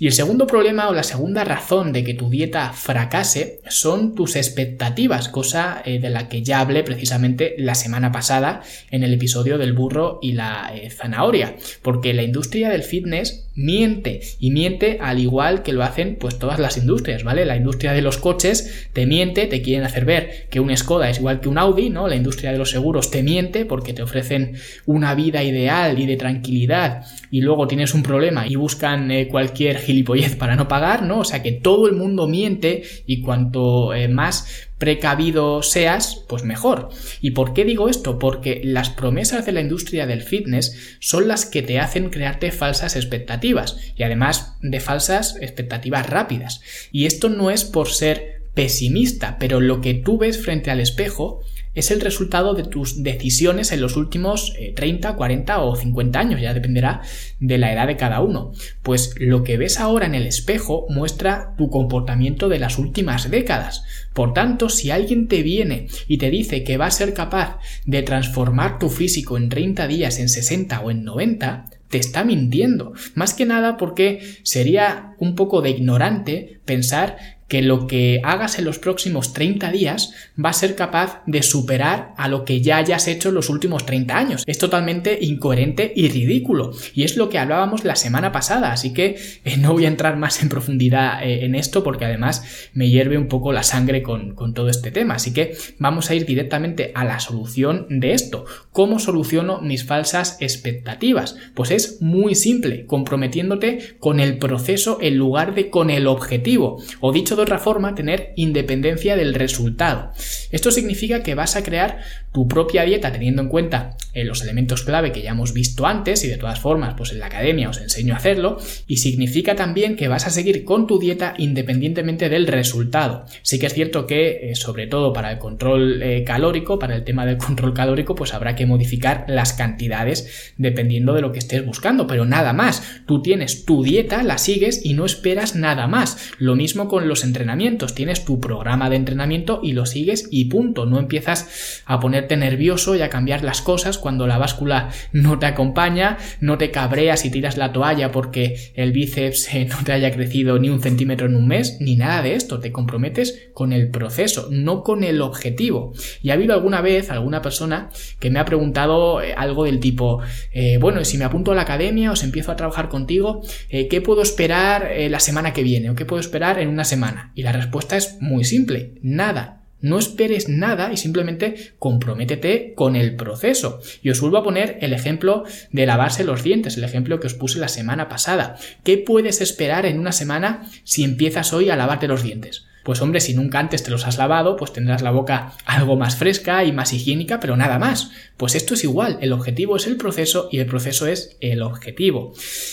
Y 0.00 0.06
el 0.06 0.12
segundo 0.12 0.46
problema 0.46 0.88
o 0.88 0.94
la 0.94 1.02
segunda 1.02 1.44
razón 1.44 1.92
de 1.92 2.04
que 2.04 2.14
tu 2.14 2.30
dieta 2.30 2.72
fracase 2.72 3.60
son 3.68 4.14
tus 4.14 4.36
expectativas, 4.36 5.28
cosa 5.28 5.82
eh, 5.84 5.98
de 5.98 6.10
la 6.10 6.28
que 6.28 6.42
ya 6.42 6.60
hablé 6.60 6.84
precisamente 6.84 7.54
la 7.58 7.74
semana 7.74 8.12
pasada 8.12 8.62
en 8.90 9.02
el 9.02 9.12
episodio 9.14 9.58
del 9.58 9.72
burro 9.72 10.18
y 10.22 10.32
la 10.32 10.70
eh, 10.74 10.90
zanahoria, 10.90 11.56
porque 11.82 12.14
la 12.14 12.22
industria 12.22 12.68
del 12.70 12.82
fitness 12.82 13.48
miente 13.54 14.20
y 14.38 14.52
miente 14.52 14.98
al 15.00 15.18
igual 15.18 15.64
que 15.64 15.72
lo 15.72 15.82
hacen 15.82 16.16
pues 16.20 16.38
todas 16.38 16.60
las 16.60 16.76
industrias, 16.76 17.24
¿vale? 17.24 17.44
La 17.44 17.56
industria 17.56 17.92
de 17.92 18.02
los 18.02 18.16
coches 18.18 18.88
te 18.92 19.04
miente, 19.04 19.46
te 19.46 19.62
quieren 19.62 19.84
hacer 19.84 20.04
ver 20.04 20.46
que 20.48 20.60
un 20.60 20.74
Skoda 20.76 21.10
es 21.10 21.18
igual 21.18 21.40
que 21.40 21.48
un 21.48 21.58
Audi, 21.58 21.90
¿no? 21.90 22.06
La 22.06 22.14
industria 22.14 22.52
de 22.52 22.58
los 22.58 22.70
seguros 22.70 23.10
te 23.10 23.24
miente 23.24 23.64
porque 23.64 23.92
te 23.92 24.02
ofrecen 24.02 24.54
una 24.86 25.16
vida 25.16 25.42
ideal 25.42 25.98
y 25.98 26.06
de 26.06 26.16
tranquilidad 26.16 27.04
y 27.32 27.40
luego 27.40 27.66
tienes 27.66 27.94
un 27.94 28.04
problema 28.04 28.46
y 28.46 28.54
buscan 28.54 29.10
eh, 29.10 29.26
cualquier 29.26 29.47
gilipollez 29.54 30.36
para 30.36 30.56
no 30.56 30.68
pagar, 30.68 31.02
¿no? 31.02 31.20
O 31.20 31.24
sea 31.24 31.42
que 31.42 31.52
todo 31.52 31.88
el 31.88 31.94
mundo 31.94 32.26
miente 32.26 32.82
y 33.06 33.20
cuanto 33.20 33.94
eh, 33.94 34.08
más 34.08 34.68
precavido 34.78 35.62
seas, 35.62 36.24
pues 36.28 36.44
mejor. 36.44 36.90
¿Y 37.20 37.32
por 37.32 37.52
qué 37.52 37.64
digo 37.64 37.88
esto? 37.88 38.18
Porque 38.18 38.60
las 38.64 38.90
promesas 38.90 39.44
de 39.44 39.52
la 39.52 39.60
industria 39.60 40.06
del 40.06 40.22
fitness 40.22 40.98
son 41.00 41.28
las 41.28 41.46
que 41.46 41.62
te 41.62 41.80
hacen 41.80 42.10
crearte 42.10 42.52
falsas 42.52 42.96
expectativas 42.96 43.76
y 43.96 44.04
además 44.04 44.56
de 44.62 44.80
falsas 44.80 45.36
expectativas 45.40 46.08
rápidas. 46.08 46.60
Y 46.92 47.06
esto 47.06 47.28
no 47.28 47.50
es 47.50 47.64
por 47.64 47.90
ser 47.90 48.38
pesimista, 48.54 49.36
pero 49.38 49.60
lo 49.60 49.80
que 49.80 49.94
tú 49.94 50.18
ves 50.18 50.42
frente 50.42 50.70
al 50.70 50.80
espejo 50.80 51.42
es 51.74 51.90
el 51.90 52.00
resultado 52.00 52.54
de 52.54 52.64
tus 52.64 53.02
decisiones 53.02 53.72
en 53.72 53.80
los 53.80 53.96
últimos 53.96 54.54
30, 54.74 55.10
eh, 55.10 55.14
40 55.14 55.62
o 55.62 55.76
50 55.76 56.18
años, 56.18 56.40
ya 56.40 56.54
dependerá 56.54 57.02
de 57.40 57.58
la 57.58 57.72
edad 57.72 57.86
de 57.86 57.96
cada 57.96 58.20
uno. 58.20 58.52
Pues 58.82 59.14
lo 59.18 59.44
que 59.44 59.56
ves 59.56 59.78
ahora 59.78 60.06
en 60.06 60.14
el 60.14 60.26
espejo 60.26 60.86
muestra 60.88 61.54
tu 61.56 61.70
comportamiento 61.70 62.48
de 62.48 62.58
las 62.58 62.78
últimas 62.78 63.30
décadas. 63.30 63.84
Por 64.12 64.32
tanto, 64.32 64.68
si 64.68 64.90
alguien 64.90 65.28
te 65.28 65.42
viene 65.42 65.88
y 66.06 66.18
te 66.18 66.30
dice 66.30 66.64
que 66.64 66.76
va 66.76 66.86
a 66.86 66.90
ser 66.90 67.14
capaz 67.14 67.58
de 67.86 68.02
transformar 68.02 68.78
tu 68.78 68.88
físico 68.88 69.36
en 69.36 69.48
30 69.48 69.86
días, 69.86 70.18
en 70.18 70.28
60 70.28 70.80
o 70.80 70.90
en 70.90 71.04
90, 71.04 71.66
te 71.88 71.98
está 71.98 72.24
mintiendo. 72.24 72.92
Más 73.14 73.34
que 73.34 73.46
nada 73.46 73.76
porque 73.76 74.38
sería 74.42 75.14
un 75.18 75.34
poco 75.34 75.62
de 75.62 75.70
ignorante 75.70 76.60
pensar 76.64 77.37
que 77.48 77.62
lo 77.62 77.86
que 77.86 78.20
hagas 78.22 78.58
en 78.58 78.66
los 78.66 78.78
próximos 78.78 79.32
30 79.32 79.72
días 79.72 80.12
va 80.42 80.50
a 80.50 80.52
ser 80.54 80.76
capaz 80.76 81.22
de 81.26 81.42
superar 81.42 82.12
a 82.16 82.28
lo 82.28 82.44
que 82.44 82.60
ya 82.60 82.76
hayas 82.76 83.08
hecho 83.08 83.30
en 83.30 83.34
los 83.34 83.48
últimos 83.48 83.86
30 83.86 84.16
años. 84.16 84.44
Es 84.46 84.58
totalmente 84.58 85.18
incoherente 85.20 85.92
y 85.96 86.08
ridículo. 86.08 86.72
Y 86.94 87.04
es 87.04 87.16
lo 87.16 87.30
que 87.30 87.38
hablábamos 87.38 87.84
la 87.84 87.96
semana 87.96 88.32
pasada, 88.32 88.72
así 88.72 88.92
que 88.92 89.16
eh, 89.44 89.56
no 89.56 89.72
voy 89.72 89.86
a 89.86 89.88
entrar 89.88 90.16
más 90.16 90.42
en 90.42 90.50
profundidad 90.50 91.22
eh, 91.22 91.46
en 91.46 91.54
esto 91.54 91.82
porque 91.82 92.04
además 92.04 92.70
me 92.74 92.90
hierve 92.90 93.16
un 93.16 93.28
poco 93.28 93.52
la 93.52 93.62
sangre 93.62 94.02
con, 94.02 94.34
con 94.34 94.52
todo 94.52 94.68
este 94.68 94.90
tema. 94.90 95.14
Así 95.14 95.32
que 95.32 95.56
vamos 95.78 96.10
a 96.10 96.14
ir 96.14 96.26
directamente 96.26 96.92
a 96.94 97.04
la 97.04 97.18
solución 97.18 97.86
de 97.88 98.12
esto. 98.12 98.44
¿Cómo 98.72 98.98
soluciono 98.98 99.60
mis 99.62 99.84
falsas 99.84 100.36
expectativas? 100.40 101.36
Pues 101.54 101.70
es 101.70 102.02
muy 102.02 102.34
simple, 102.34 102.84
comprometiéndote 102.84 103.96
con 103.98 104.20
el 104.20 104.36
proceso 104.36 104.98
en 105.00 105.16
lugar 105.16 105.54
de 105.54 105.70
con 105.70 105.88
el 105.88 106.06
objetivo. 106.06 106.82
O 107.00 107.12
dicho 107.12 107.37
de 107.38 107.44
otra 107.44 107.58
forma, 107.58 107.94
tener 107.94 108.32
independencia 108.36 109.16
del 109.16 109.34
resultado. 109.34 110.12
Esto 110.50 110.70
significa 110.70 111.22
que 111.22 111.34
vas 111.34 111.56
a 111.56 111.62
crear 111.62 112.00
tu 112.32 112.46
propia 112.46 112.84
dieta 112.84 113.10
teniendo 113.10 113.42
en 113.42 113.48
cuenta 113.48 113.96
eh, 114.12 114.24
los 114.24 114.42
elementos 114.42 114.82
clave 114.82 115.12
que 115.12 115.22
ya 115.22 115.30
hemos 115.30 115.52
visto 115.52 115.86
antes 115.86 116.24
y 116.24 116.28
de 116.28 116.36
todas 116.36 116.60
formas, 116.60 116.94
pues 116.96 117.12
en 117.12 117.20
la 117.20 117.26
academia 117.26 117.70
os 117.70 117.80
enseño 117.80 118.14
a 118.14 118.18
hacerlo. 118.18 118.58
Y 118.86 118.98
significa 118.98 119.56
también 119.56 119.96
que 119.96 120.08
vas 120.08 120.26
a 120.26 120.30
seguir 120.30 120.64
con 120.64 120.86
tu 120.86 120.98
dieta 120.98 121.34
independientemente 121.38 122.28
del 122.28 122.46
resultado. 122.46 123.24
Sí 123.42 123.58
que 123.58 123.66
es 123.66 123.74
cierto 123.74 124.06
que, 124.06 124.50
eh, 124.50 124.54
sobre 124.54 124.86
todo 124.86 125.12
para 125.12 125.32
el 125.32 125.38
control 125.38 126.02
eh, 126.02 126.24
calórico, 126.24 126.78
para 126.78 126.96
el 126.96 127.04
tema 127.04 127.26
del 127.26 127.38
control 127.38 127.74
calórico, 127.74 128.14
pues 128.14 128.34
habrá 128.34 128.54
que 128.54 128.66
modificar 128.66 129.24
las 129.28 129.52
cantidades 129.52 130.52
dependiendo 130.56 131.14
de 131.14 131.22
lo 131.22 131.32
que 131.32 131.38
estés 131.38 131.64
buscando, 131.64 132.06
pero 132.06 132.24
nada 132.24 132.52
más. 132.52 133.02
Tú 133.06 133.22
tienes 133.22 133.64
tu 133.64 133.82
dieta, 133.82 134.22
la 134.22 134.38
sigues 134.38 134.84
y 134.84 134.94
no 134.94 135.06
esperas 135.06 135.54
nada 135.54 135.86
más. 135.86 136.32
Lo 136.38 136.56
mismo 136.56 136.88
con 136.88 137.08
los 137.08 137.24
entrenamientos, 137.28 137.94
tienes 137.94 138.24
tu 138.24 138.40
programa 138.40 138.90
de 138.90 138.96
entrenamiento 138.96 139.60
y 139.62 139.72
lo 139.72 139.86
sigues 139.86 140.28
y 140.30 140.46
punto. 140.46 140.86
No 140.86 140.98
empiezas 140.98 141.82
a 141.86 142.00
ponerte 142.00 142.36
nervioso 142.36 142.96
y 142.96 143.02
a 143.02 143.10
cambiar 143.10 143.44
las 143.44 143.62
cosas 143.62 143.98
cuando 143.98 144.26
la 144.26 144.38
báscula 144.38 144.90
no 145.12 145.38
te 145.38 145.46
acompaña, 145.46 146.18
no 146.40 146.58
te 146.58 146.70
cabreas 146.70 147.24
y 147.24 147.30
tiras 147.30 147.56
la 147.56 147.72
toalla 147.72 148.10
porque 148.10 148.72
el 148.74 148.92
bíceps 148.92 149.54
eh, 149.54 149.66
no 149.66 149.76
te 149.84 149.92
haya 149.92 150.10
crecido 150.10 150.58
ni 150.58 150.68
un 150.68 150.80
centímetro 150.80 151.26
en 151.26 151.36
un 151.36 151.46
mes, 151.46 151.78
ni 151.80 151.96
nada 151.96 152.22
de 152.22 152.34
esto. 152.34 152.60
Te 152.60 152.72
comprometes 152.72 153.50
con 153.54 153.72
el 153.72 153.90
proceso, 153.90 154.48
no 154.50 154.82
con 154.82 155.04
el 155.04 155.20
objetivo. 155.20 155.92
Y 156.22 156.30
ha 156.30 156.34
habido 156.34 156.54
alguna 156.54 156.80
vez 156.80 157.10
alguna 157.10 157.42
persona 157.42 157.90
que 158.18 158.30
me 158.30 158.38
ha 158.38 158.44
preguntado 158.44 159.22
eh, 159.22 159.34
algo 159.36 159.64
del 159.64 159.80
tipo, 159.80 160.20
eh, 160.52 160.78
bueno, 160.80 161.04
si 161.04 161.18
me 161.18 161.24
apunto 161.24 161.52
a 161.52 161.54
la 161.54 161.62
academia 161.62 162.10
o 162.10 162.16
si 162.16 162.24
empiezo 162.24 162.52
a 162.52 162.56
trabajar 162.56 162.88
contigo, 162.88 163.42
¿qué 163.68 164.00
puedo 164.00 164.22
esperar 164.22 164.90
la 165.10 165.20
semana 165.20 165.52
que 165.52 165.62
viene 165.62 165.90
o 165.90 165.94
qué 165.94 166.04
puedo 166.04 166.20
esperar 166.20 166.58
en 166.58 166.68
una 166.68 166.84
semana? 166.84 167.17
Y 167.34 167.42
la 167.42 167.52
respuesta 167.52 167.96
es 167.96 168.18
muy 168.20 168.44
simple, 168.44 168.92
nada. 169.02 169.62
No 169.80 169.98
esperes 169.98 170.48
nada 170.48 170.92
y 170.92 170.96
simplemente 170.96 171.74
comprométete 171.78 172.74
con 172.74 172.96
el 172.96 173.14
proceso. 173.14 173.80
Y 174.02 174.10
os 174.10 174.20
vuelvo 174.20 174.38
a 174.38 174.42
poner 174.42 174.78
el 174.80 174.92
ejemplo 174.92 175.44
de 175.70 175.86
lavarse 175.86 176.24
los 176.24 176.42
dientes, 176.42 176.76
el 176.76 176.84
ejemplo 176.84 177.20
que 177.20 177.28
os 177.28 177.34
puse 177.34 177.60
la 177.60 177.68
semana 177.68 178.08
pasada. 178.08 178.56
¿Qué 178.82 178.98
puedes 178.98 179.40
esperar 179.40 179.86
en 179.86 180.00
una 180.00 180.12
semana 180.12 180.68
si 180.82 181.04
empiezas 181.04 181.52
hoy 181.52 181.70
a 181.70 181.76
lavarte 181.76 182.08
los 182.08 182.24
dientes? 182.24 182.67
Pues 182.82 183.02
hombre, 183.02 183.20
si 183.20 183.34
nunca 183.34 183.58
antes 183.58 183.82
te 183.82 183.90
los 183.90 184.06
has 184.06 184.18
lavado, 184.18 184.56
pues 184.56 184.72
tendrás 184.72 185.02
la 185.02 185.10
boca 185.10 185.52
algo 185.66 185.96
más 185.96 186.16
fresca 186.16 186.64
y 186.64 186.72
más 186.72 186.92
higiénica, 186.92 187.40
pero 187.40 187.56
nada 187.56 187.78
más. 187.78 188.10
Pues 188.36 188.54
esto 188.54 188.74
es 188.74 188.84
igual, 188.84 189.18
el 189.20 189.32
objetivo 189.32 189.76
es 189.76 189.86
el 189.86 189.96
proceso 189.96 190.48
y 190.50 190.58
el 190.58 190.66
proceso 190.66 191.06
es 191.06 191.36
el 191.40 191.62
objetivo. 191.62 192.32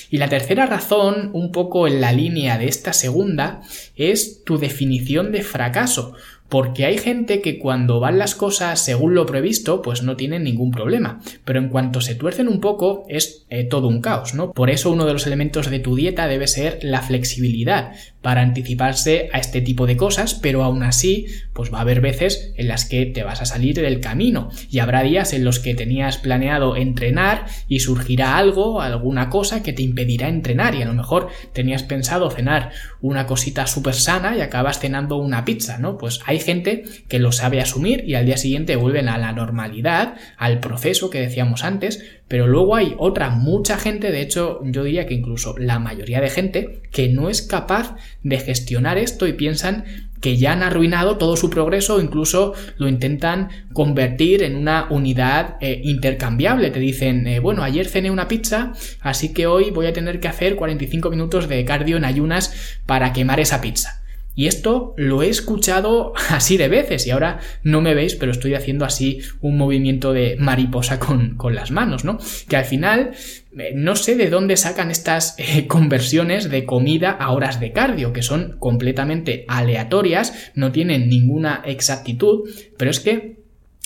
Y 0.09 0.17
la 0.17 0.29
tercera 0.29 0.65
razón, 0.65 1.31
un 1.33 1.51
poco 1.51 1.87
en 1.87 2.01
la 2.01 2.11
línea 2.11 2.57
de 2.57 2.67
esta 2.67 2.93
segunda, 2.93 3.61
es 3.95 4.43
tu 4.43 4.57
definición 4.57 5.31
de 5.31 5.41
fracaso. 5.41 6.15
Porque 6.47 6.85
hay 6.85 6.99
gente 6.99 7.41
que 7.41 7.57
cuando 7.57 7.99
van 7.99 8.19
las 8.19 8.35
cosas 8.35 8.79
según 8.79 9.15
lo 9.15 9.25
previsto, 9.25 9.81
pues 9.81 10.03
no 10.03 10.15
tienen 10.15 10.43
ningún 10.43 10.69
problema. 10.69 11.19
Pero 11.43 11.59
en 11.59 11.69
cuanto 11.69 12.01
se 12.01 12.13
tuercen 12.13 12.47
un 12.47 12.61
poco, 12.61 13.03
es 13.09 13.45
eh, 13.49 13.63
todo 13.63 13.87
un 13.87 13.99
caos, 13.99 14.35
¿no? 14.35 14.51
Por 14.51 14.69
eso 14.69 14.91
uno 14.91 15.05
de 15.05 15.13
los 15.13 15.25
elementos 15.25 15.71
de 15.71 15.79
tu 15.79 15.95
dieta 15.95 16.27
debe 16.27 16.47
ser 16.47 16.79
la 16.83 17.01
flexibilidad 17.01 17.93
para 18.25 18.41
anticiparse 18.41 19.29
a 19.33 19.37
este 19.37 19.61
tipo 19.61 19.85
de 19.85 19.97
cosas, 19.97 20.33
pero 20.33 20.63
aún 20.63 20.81
así, 20.81 21.27
pues 21.53 21.71
va 21.71 21.77
a 21.77 21.81
haber 21.81 22.01
veces 22.01 22.53
en 22.57 22.67
las 22.67 22.85
que 22.85 23.05
te 23.05 23.21
vas 23.21 23.39
a 23.39 23.45
salir 23.45 23.75
del 23.75 23.99
camino 23.99 24.49
y 24.71 24.79
habrá 24.79 25.03
días 25.03 25.31
en 25.33 25.45
los 25.45 25.59
que 25.59 25.75
tenías 25.75 26.17
planeado 26.17 26.75
entrenar 26.75 27.45
y 27.67 27.81
surgirá 27.81 28.35
algo, 28.35 28.81
alguna 28.81 29.29
cosa 29.29 29.61
que 29.61 29.73
te 29.73 29.83
impedirá 29.83 30.27
entrenar 30.27 30.73
y 30.73 30.81
a 30.81 30.87
lo 30.87 30.95
mejor 30.95 31.29
tenías 31.53 31.83
pensado 31.83 32.31
cenar 32.31 32.71
una 32.99 33.27
cosita 33.27 33.67
súper 33.67 33.93
sana 33.93 34.35
y 34.35 34.41
acabas 34.41 34.79
cenando 34.79 35.17
una 35.17 35.45
pizza, 35.45 35.77
¿no? 35.77 35.99
Pues 35.99 36.21
hay 36.25 36.39
gente 36.39 36.83
que 37.07 37.19
lo 37.19 37.31
sabe 37.31 37.61
asumir 37.61 38.05
y 38.07 38.15
al 38.15 38.25
día 38.25 38.37
siguiente 38.37 38.75
vuelven 38.75 39.07
a 39.07 39.19
la 39.19 39.33
normalidad, 39.33 40.15
al 40.35 40.59
proceso 40.61 41.11
que 41.11 41.19
decíamos 41.19 41.63
antes, 41.63 42.03
pero 42.27 42.47
luego 42.47 42.75
hay 42.75 42.95
otra 42.97 43.29
mucha 43.29 43.77
gente, 43.77 44.11
de 44.11 44.21
hecho 44.21 44.61
yo 44.63 44.83
diría 44.83 45.05
que 45.05 45.13
incluso 45.13 45.55
la 45.57 45.79
mayoría 45.79 46.21
de 46.21 46.29
gente, 46.29 46.81
que 46.91 47.07
no 47.09 47.29
es 47.29 47.41
capaz 47.41 47.95
de 48.23 48.39
gestionar 48.39 48.97
esto 48.97 49.27
y 49.27 49.33
piensan 49.33 49.85
que 50.21 50.37
ya 50.37 50.53
han 50.53 50.63
arruinado 50.63 51.17
todo 51.17 51.35
su 51.37 51.51
progreso 51.51 51.95
o 51.95 52.01
incluso 52.01 52.53
lo 52.77 52.87
intentan 52.87 53.49
convertir 53.73 54.41
en 54.41 54.55
una 54.55 54.87
unidad 54.89 55.57
eh, 55.61 55.81
intercambiable. 55.83 56.71
Te 56.71 56.79
dicen, 56.79 57.27
eh, 57.27 57.39
bueno, 57.39 57.61
ayer 57.61 57.87
cené 57.87 58.09
una 58.09 58.27
pizza, 58.27 58.73
así 59.01 59.33
que 59.33 59.45
hoy 59.45 59.69
voy 59.69 59.85
a 59.85 59.93
tener 59.93 60.19
que 60.19 60.27
hacer 60.27 60.55
45 60.55 61.11
minutos 61.11 61.47
de 61.47 61.63
cardio 61.63 61.97
en 61.97 62.05
ayunas 62.05 62.79
para 62.87 63.13
quemar 63.13 63.39
esa 63.39 63.61
pizza. 63.61 64.04
Y 64.35 64.47
esto 64.47 64.93
lo 64.97 65.23
he 65.23 65.29
escuchado 65.29 66.13
así 66.29 66.57
de 66.57 66.67
veces 66.67 67.07
y 67.07 67.11
ahora 67.11 67.39
no 67.63 67.81
me 67.81 67.95
veis, 67.95 68.15
pero 68.15 68.31
estoy 68.31 68.53
haciendo 68.53 68.85
así 68.85 69.21
un 69.41 69.57
movimiento 69.57 70.13
de 70.13 70.35
mariposa 70.37 70.99
con, 70.99 71.37
las 71.55 71.71
manos, 71.71 72.03
¿no? 72.03 72.17
Que 72.49 72.57
al 72.57 72.65
final 72.65 73.11
eh, 73.57 73.71
no 73.75 73.95
sé 73.95 74.15
de 74.15 74.29
dónde 74.29 74.57
sacan 74.57 74.91
estas 74.91 75.35
eh, 75.37 75.67
conversiones 75.67 76.49
de 76.49 76.65
comida 76.65 77.11
a 77.11 77.31
horas 77.31 77.59
de 77.59 77.71
cardio, 77.71 78.13
que 78.13 78.21
son 78.21 78.57
completamente 78.59 79.45
aleatorias, 79.47 80.51
no 80.55 80.71
tienen 80.71 81.07
ninguna 81.07 81.61
exactitud, 81.65 82.49
pero 82.77 82.91
es 82.91 82.99
que, 82.99 83.39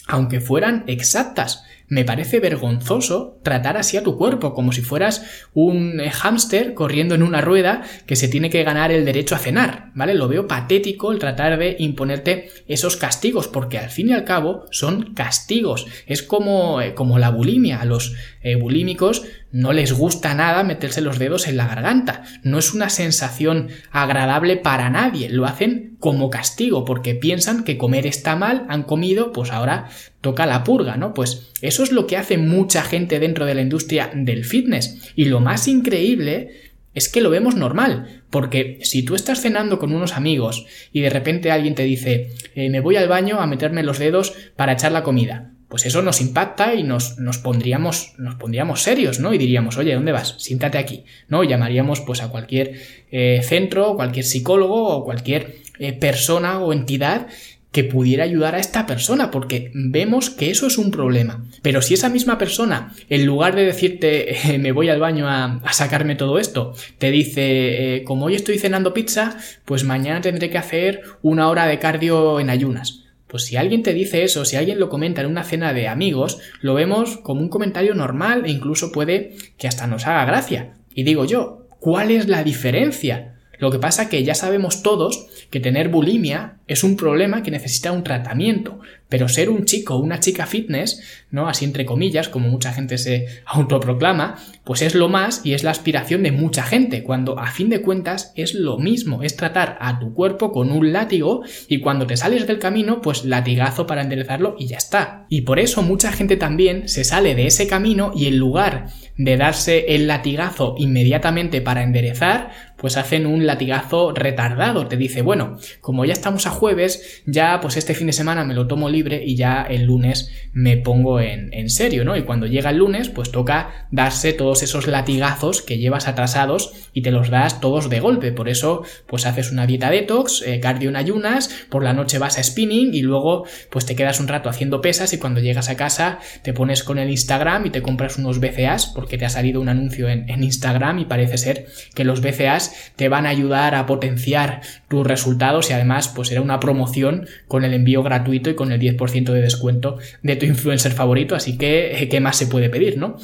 aunque 0.08 0.40
fueran 0.40 0.84
exactas, 0.88 1.64
me 1.90 2.06
parece 2.06 2.40
vergonzoso 2.40 3.40
tratar 3.44 3.78
así 3.78 3.98
a 3.98 4.04
tu 4.04 4.18
cuerpo, 4.18 4.54
como 4.54 4.72
si 4.72 4.82
fueras 4.82 5.26
un 5.54 6.00
eh, 6.00 6.12
hámster 6.12 6.74
corriendo 6.74 7.16
en 7.16 7.24
una 7.24 7.42
rueda 7.42 7.84
que 8.06 8.16
se 8.16 8.28
tiene 8.28 8.50
que 8.50 8.64
ganar 8.64 8.92
el 8.92 9.06
derecho 9.06 9.36
a 9.36 9.40
cenar, 9.40 9.92
¿vale? 9.96 10.14
Lo 10.14 10.28
veo 10.28 10.48
patético 10.48 11.12
el 11.12 11.20
tratar 11.20 11.58
de 11.58 11.76
imponerte 11.80 12.50
esos 12.68 12.96
castigos, 12.96 13.48
porque 13.48 13.80
al 13.80 13.90
fin 13.90 14.10
y 14.10 14.14
al 14.14 14.24
cabo 14.24 14.66
son 14.72 15.14
castigos. 15.14 15.88
Es 16.06 16.24
como, 16.24 16.82
eh, 16.82 16.94
como 16.94 17.20
la 17.20 17.32
bulimia. 17.32 17.82
A 17.82 17.86
los 17.86 18.16
eh, 18.42 18.56
bulímicos 18.56 19.24
no 19.52 19.74
les 19.74 19.94
gusta 19.94 20.34
nada 20.34 20.64
meterse 20.64 21.02
los 21.02 21.20
dedos 21.20 21.48
en 21.48 21.58
la 21.58 21.68
garganta. 21.68 22.24
No 22.44 22.60
es 22.60 22.74
una 22.74 22.90
sensación 22.90 23.70
agradable 23.92 24.58
para 24.58 24.90
nadie. 24.90 25.30
Lo 25.30 25.46
hacen 25.46 25.98
como 26.00 26.30
castigo, 26.30 26.86
porque 26.86 27.16
piensan 27.16 27.64
que 27.64 27.78
comer 27.78 28.08
está 28.08 28.36
mal, 28.36 28.66
han 28.70 28.84
comido, 28.84 29.32
pues 29.32 29.52
ahora 29.52 29.90
toca 30.22 30.46
la 30.46 30.64
purga, 30.64 30.98
¿no? 30.98 31.14
Pues 31.14 31.52
eso 31.62 31.84
es 31.84 31.92
lo 31.92 32.08
que 32.08 32.18
hace 32.18 32.38
mucha 32.38 32.84
gente 32.84 33.20
dentro 33.20 33.46
de 33.46 33.56
la 33.56 33.62
industria 33.62 34.12
del 34.14 34.46
fitness. 34.46 35.14
Y 35.16 35.26
lo 35.26 35.40
más 35.40 35.68
increíble 35.68 36.70
es 36.94 37.10
que 37.10 37.22
lo 37.22 37.30
vemos 37.30 37.56
normal, 37.56 38.24
porque 38.30 38.80
si 38.82 39.04
tú 39.04 39.16
estás 39.16 39.42
cenando 39.42 39.80
con 39.80 39.94
unos 39.94 40.14
amigos 40.14 40.66
y 40.92 41.02
de 41.02 41.10
repente 41.10 41.52
alguien 41.52 41.76
te 41.76 41.84
dice, 41.84 42.32
eh, 42.56 42.70
me 42.70 42.80
voy 42.80 42.96
al 42.96 43.08
baño 43.08 43.40
a 43.40 43.48
meterme 43.48 43.84
los 43.84 44.00
dedos 44.00 44.34
para 44.56 44.74
echar 44.74 44.92
la 44.92 45.04
comida, 45.04 45.54
pues 45.70 45.86
eso 45.86 46.02
nos 46.02 46.20
impacta 46.20 46.74
y 46.74 46.84
nos, 46.84 47.20
nos, 47.20 47.38
pondríamos, 47.38 48.14
nos 48.18 48.36
pondríamos 48.36 48.82
serios, 48.82 49.20
¿no? 49.20 49.34
Y 49.34 49.38
diríamos, 49.38 49.78
oye, 49.78 49.94
¿dónde 49.94 50.12
vas? 50.12 50.36
Siéntate 50.40 50.80
aquí, 50.80 51.06
¿no? 51.28 51.44
Y 51.44 51.48
llamaríamos 51.48 52.02
pues 52.02 52.22
a 52.22 52.30
cualquier 52.30 52.74
eh, 53.12 53.42
centro, 53.44 53.96
cualquier 53.96 54.26
psicólogo 54.26 54.88
o 54.88 55.06
cualquier 55.06 55.58
eh, 55.78 55.94
persona 55.94 56.60
o 56.60 56.74
entidad 56.74 57.28
que 57.72 57.84
pudiera 57.84 58.24
ayudar 58.24 58.56
a 58.56 58.60
esta 58.60 58.88
persona, 58.88 59.30
porque 59.30 59.70
vemos 59.76 60.32
que 60.32 60.50
eso 60.50 60.66
es 60.66 60.80
un 60.80 60.90
problema. 60.90 61.46
Pero 61.62 61.84
si 61.84 61.94
esa 61.94 62.10
misma 62.10 62.40
persona, 62.40 62.96
en 63.08 63.28
lugar 63.28 63.56
de 63.56 63.64
decirte 63.64 64.56
eh, 64.56 64.58
me 64.58 64.72
voy 64.72 64.90
al 64.90 65.00
baño 65.00 65.30
a, 65.30 65.62
sacarme 65.72 66.16
todo 66.16 66.40
esto, 66.40 66.74
te 66.98 67.12
dice 67.12 68.02
como 68.08 68.26
hoy 68.26 68.34
estoy 68.34 68.58
cenando 68.58 68.96
pizza, 68.96 69.38
pues 69.66 69.84
mañana 69.84 70.20
tendré 70.20 70.50
que 70.50 70.58
hacer 70.58 71.04
una 71.22 71.48
hora 71.48 71.68
de 71.68 71.78
cardio 71.78 72.40
en 72.40 72.50
ayunas. 72.50 73.04
Pues 73.30 73.46
si 73.46 73.58
alguien 73.58 73.84
te 73.84 73.94
dice 73.94 74.24
eso, 74.24 74.44
si 74.44 74.56
alguien 74.56 74.80
lo 74.80 74.90
comenta 74.90 75.22
en 75.22 75.28
una 75.28 75.44
cena 75.44 75.72
de 75.72 75.88
amigos, 75.88 76.40
lo 76.62 76.74
vemos 76.74 77.18
como 77.18 77.42
un 77.42 77.50
comentario 77.50 77.94
normal 77.94 78.44
e 78.46 78.50
incluso 78.50 78.92
puede 78.92 79.36
que 79.60 79.68
hasta 79.68 79.86
nos 79.86 80.08
haga 80.08 80.26
gracia. 80.26 80.74
Y 80.96 81.04
digo 81.04 81.26
yo, 81.26 81.68
¿cuál 81.80 82.10
es 82.10 82.28
la 82.28 82.44
diferencia? 82.44 83.36
Lo 83.60 83.70
que 83.70 83.78
pasa 83.78 84.10
que 84.10 84.24
ya 84.24 84.34
sabemos 84.34 84.82
todos 84.82 85.28
que 85.50 85.60
tener 85.60 85.90
bulimia 85.90 86.58
es 86.68 86.84
un 86.84 86.96
problema 86.96 87.42
que 87.42 87.50
necesita 87.50 87.92
un 87.92 88.04
tratamiento, 88.04 88.80
pero 89.10 89.28
ser 89.28 89.50
un 89.50 89.66
chico 89.66 89.96
o 89.96 90.00
una 90.00 90.20
chica 90.20 90.46
fitness, 90.46 91.02
¿no? 91.32 91.48
Así 91.48 91.66
entre 91.66 91.84
comillas, 91.84 92.30
como 92.30 92.48
mucha 92.48 92.72
gente 92.72 93.00
se 93.00 93.26
autoproclama, 93.46 94.38
pues 94.64 94.84
es 94.84 94.94
lo 94.94 95.10
más 95.10 95.42
y 95.44 95.54
es 95.54 95.64
la 95.64 95.72
aspiración 95.72 96.22
de 96.22 96.32
mucha 96.32 96.62
gente, 96.62 97.02
cuando 97.02 97.40
a 97.40 97.48
fin 97.48 97.70
de 97.70 97.82
cuentas 97.82 98.32
es 98.36 98.54
lo 98.54 98.78
mismo, 98.78 99.24
es 99.24 99.36
tratar 99.36 99.78
a 99.82 100.00
tu 100.00 100.14
cuerpo 100.14 100.52
con 100.52 100.72
un 100.72 100.94
látigo 100.94 101.42
y 101.68 101.80
cuando 101.80 102.06
te 102.06 102.18
sales 102.18 102.46
del 102.46 102.60
camino, 102.60 103.02
pues 103.02 103.26
latigazo 103.26 103.88
para 103.88 104.04
enderezarlo 104.04 104.56
y 104.60 104.68
ya 104.68 104.78
está. 104.78 105.26
Y 105.28 105.42
por 105.42 105.60
eso 105.60 105.82
mucha 105.82 106.12
gente 106.12 106.38
también 106.38 106.88
se 106.88 107.04
sale 107.04 107.34
de 107.34 107.48
ese 107.48 107.68
camino 107.68 108.12
y 108.16 108.28
en 108.28 108.38
lugar 108.38 108.90
de 109.18 109.38
darse 109.38 109.96
el 109.96 110.08
latigazo 110.08 110.76
inmediatamente 110.78 111.62
para 111.62 111.82
enderezar, 111.82 112.52
pues 112.80 112.98
hacen 112.98 113.26
un 113.26 113.46
latigazo 113.46 114.14
retardado. 114.14 114.88
Te 114.88 114.98
dice, 114.98 115.22
bueno, 115.22 115.58
como 115.82 116.06
ya 116.06 116.14
estamos 116.14 116.48
a 116.48 116.52
jueves, 116.52 117.22
ya 117.26 117.60
pues 117.62 117.78
este 117.78 117.94
fin 117.94 118.08
de 118.08 118.14
semana 118.14 118.46
me 118.46 118.54
lo 118.54 118.68
tomo 118.68 118.90
libre 118.90 119.24
y 119.26 119.36
ya 119.36 119.64
el 119.64 119.84
lunes 119.84 120.32
me 120.54 120.78
pongo 120.78 121.20
en, 121.20 121.54
en 121.54 121.70
serio, 121.70 122.06
¿no? 122.06 122.16
Y 122.16 122.24
cuando 122.24 122.48
llega 122.48 122.70
el 122.70 122.78
lunes, 122.78 123.10
pues 123.10 123.32
toca 123.32 123.88
darse 123.92 124.34
todos 124.34 124.64
esos 124.64 124.88
latigazos 124.88 125.62
que 125.62 125.78
llevas 125.78 126.08
atrasados 126.08 126.74
y 126.94 127.02
te 127.02 127.12
los 127.12 127.30
das 127.30 127.60
todos 127.60 127.90
de 127.90 128.00
golpe. 128.00 128.32
Por 128.32 128.50
eso, 128.50 128.84
pues 129.08 129.26
haces 129.26 129.52
una 129.52 129.68
dieta 129.68 129.90
detox, 129.90 130.42
eh, 130.42 130.60
cardio 130.60 130.90
en 130.90 130.96
ayunas, 130.96 131.50
por 131.70 131.84
la 131.84 131.94
noche 131.94 132.18
vas 132.18 132.38
a 132.38 132.44
spinning 132.44 132.94
y 132.94 133.02
luego 133.02 133.46
pues 133.70 133.86
te 133.86 133.96
quedas 133.96 134.20
un 134.20 134.28
rato 134.28 134.50
haciendo 134.50 134.82
pesas 134.82 135.14
y 135.14 135.20
cuando 135.20 135.42
llegas 135.42 135.70
a 135.70 135.78
casa 135.78 136.20
te 136.44 136.54
pones 136.54 136.84
con 136.84 136.98
el 137.00 137.10
Instagram 137.10 137.66
y 137.66 137.70
te 137.70 137.82
compras 137.82 138.18
unos 138.18 138.40
BCAs 138.40 138.88
porque 138.88 139.18
te 139.18 139.26
ha 139.26 139.30
salido 139.30 139.62
un 139.62 139.70
anuncio 139.70 140.10
en, 140.10 140.30
en 140.30 140.44
Instagram 140.44 141.00
y 141.00 141.06
parece 141.06 141.38
ser 141.38 141.68
que 141.94 142.04
los 142.04 142.22
BCAs 142.22 142.69
te 142.96 143.10
van 143.10 143.26
a 143.26 143.30
ayudar 143.30 143.76
a 143.76 143.86
potenciar 143.86 144.62
tus 144.88 145.06
resultados 145.06 145.70
y 145.70 145.74
además 145.74 146.08
pues 146.08 146.32
era 146.32 146.42
una 146.42 146.60
promoción 146.60 147.28
con 147.48 147.64
el 147.64 147.74
envío 147.74 148.04
gratuito 148.04 148.50
y 148.50 148.56
con 148.56 148.72
el 148.72 148.80
10% 148.80 149.32
de 149.32 149.42
descuento 149.42 149.98
de 150.24 150.36
tu 150.36 150.46
influencer 150.46 150.92
favorito, 150.92 151.36
así 151.36 151.58
que 151.58 152.08
¿qué 152.10 152.20
más 152.20 152.38
se 152.38 152.48
puede 152.48 152.70
pedir, 152.70 152.98
no? 152.98 153.18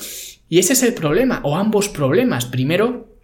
Y 0.50 0.60
ese 0.60 0.74
es 0.74 0.84
el 0.84 0.94
problema, 0.94 1.42
o 1.44 1.56
ambos 1.56 1.90
problemas. 1.90 2.46
Primero, 2.46 3.16